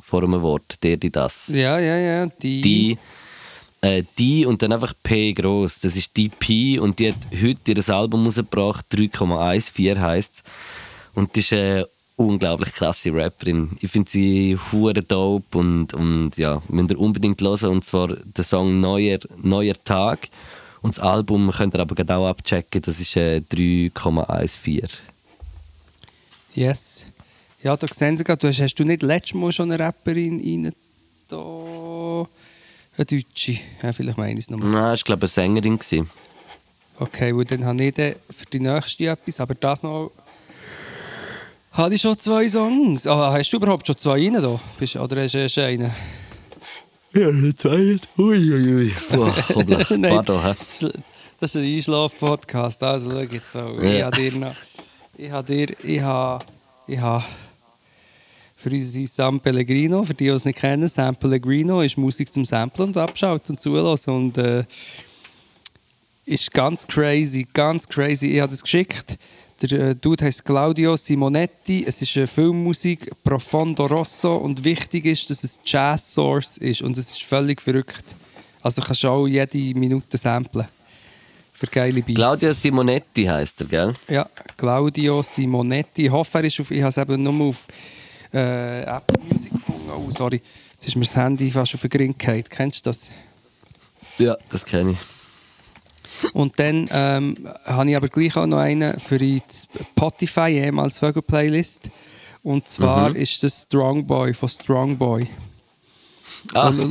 [0.00, 1.48] vor einem Wort, der, die, das.
[1.48, 2.26] Ja, ja, ja.
[2.26, 2.60] Die.
[2.60, 2.98] Die,
[3.80, 5.80] äh, die und dann einfach P groß.
[5.80, 10.42] Das ist die P und die hat heute ihr Album rausgebracht, 3,14 heisst es.
[11.14, 13.76] Und die ist eine unglaublich krasse Rapperin.
[13.80, 17.70] Ich finde sie hure dope und, und ja, müsst ihr unbedingt hören.
[17.70, 20.28] Und zwar der Song Neuer, Neuer Tag.
[20.82, 24.88] Und das Album könnt ihr aber auch abchecken, das ist äh, 3,14.
[26.54, 27.06] Yes.
[27.62, 30.40] Ja, da sehen Sie gerade, du hast, hast du nicht letztes Mal schon eine Rapperin
[30.40, 30.72] rein
[31.28, 31.36] da
[32.96, 33.58] eine Deutsche?
[33.82, 34.70] Ja, vielleicht meine ich es nochmal.
[34.70, 35.78] Nein, ich glaube eine Sängerin.
[35.78, 36.10] Gewesen.
[36.98, 40.10] Okay, well, dann habe ich dann für die nächste etwas, aber das noch...
[41.72, 43.06] Habe ich schon zwei Songs?
[43.06, 44.58] Ah, hast du überhaupt schon zwei rein da?
[44.78, 45.90] Bist, oder hast du erst einen?
[47.14, 47.96] Ja, zwei.
[48.18, 48.92] Uiuiui.
[49.10, 49.34] Boah.
[49.90, 50.42] Nein, Pardon.
[50.42, 50.54] hä?
[50.58, 50.94] das ist-
[51.40, 52.82] Das ist ein Einschlaf-Podcast.
[52.82, 53.82] Also, schau jetzt mal.
[53.84, 53.90] Ja.
[53.96, 54.54] Ich habe dir noch...
[55.22, 55.76] Ich habe dir...
[55.84, 56.42] Ich habe...
[56.86, 57.24] Ich habe...
[58.56, 62.32] Für uns ist San Pellegrino, für die, die es nicht kennen, San Pellegrino ist Musik
[62.32, 64.14] zum Samplen und Abschalten und Zulassen.
[64.14, 64.64] Und äh,
[66.24, 68.28] ist ganz crazy, ganz crazy.
[68.28, 69.18] Ich habe das geschickt.
[69.60, 71.84] Der äh, Dude heißt Claudio Simonetti.
[71.86, 76.96] Es ist eine Filmmusik Profondo Rosso und wichtig ist, dass es Jazz Source ist und
[76.96, 78.14] es ist völlig verrückt.
[78.62, 80.66] Also kannst du auch jede Minute samplen.
[81.60, 82.16] Für geile Beats.
[82.18, 83.94] Claudia Simonetti heißt er, gell?
[84.08, 86.06] Ja, Claudio Simonetti.
[86.06, 86.70] Ich hoffe, er ist auf.
[86.70, 87.66] Ich habe es eben nur auf
[88.32, 89.90] äh, Apple Music gefunden.
[89.94, 90.40] Oh, sorry.
[90.72, 92.44] Jetzt ist mir das Handy fast auf den Grin gefallen.
[92.48, 93.10] Kennst du das?
[94.16, 96.32] Ja, das kenne ich.
[96.32, 97.34] Und dann ähm,
[97.66, 99.42] habe ich aber gleich auch noch einen für die
[99.92, 101.90] Spotify, ehemals Vögel-Playlist.
[102.42, 105.28] Und zwar ist das Strong Boy von Strong Boy.
[106.54, 106.88] Ah, Wo,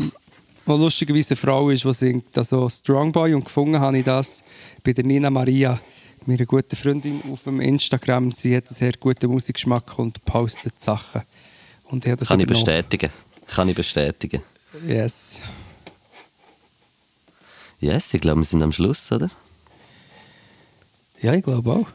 [0.69, 2.37] wo lustigerweise eine Frau ist, die singt.
[2.37, 3.33] Also Strong Boy.
[3.33, 4.43] Und gefunden habe ich das
[4.83, 5.79] bei der Nina Maria,
[6.25, 8.31] meiner guten Freundin, auf dem Instagram.
[8.31, 11.23] Sie hat einen sehr guten Musikgeschmack und postet Sachen.
[11.85, 13.09] Und ich kann ich bestätigen.
[13.47, 14.41] Kann ich bestätigen.
[14.87, 15.41] Yes.
[17.79, 19.29] Yes, ich glaube, wir sind am Schluss, oder?
[21.21, 21.87] Ja, ich glaube auch.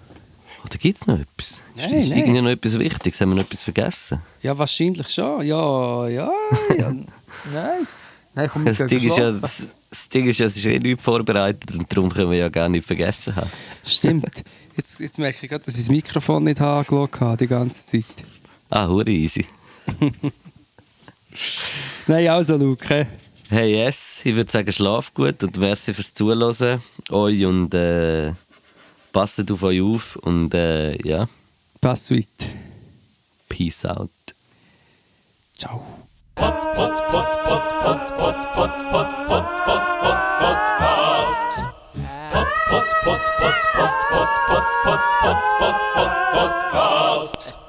[0.64, 1.60] Oder gibt es noch etwas?
[1.76, 2.18] Nein, ist nein.
[2.18, 3.20] irgendwie noch etwas Wichtiges?
[3.20, 4.22] Haben wir noch etwas vergessen?
[4.42, 5.46] Ja, wahrscheinlich schon.
[5.46, 6.32] Ja, ja,
[6.76, 6.92] ja.
[7.52, 7.86] Nein.
[8.34, 11.02] Nein, komm, Das Ding, ist ja, das, das Ding ist ja, es ist eh nichts
[11.02, 13.50] vorbereitet und darum können wir ja gar nicht vergessen haben.
[13.86, 14.42] Stimmt.
[14.76, 18.04] Jetzt, jetzt merke ich gerade, dass ich das Mikrofon nicht angeschaut habe die ganze Zeit.
[18.70, 19.46] Ah, hure easy.
[22.06, 23.06] Nein, also, Luke.
[23.50, 26.80] Hey, yes, ich würde sagen, schlaf gut und merci fürs Zuhören.
[27.10, 28.32] Euch und äh,
[29.12, 31.28] passt auf euch auf und äh, ja,
[31.80, 32.28] Pass sweet.
[33.48, 34.10] peace out.
[35.58, 36.03] Ciao.
[36.36, 36.74] Podcast.
[46.34, 47.63] Podcast.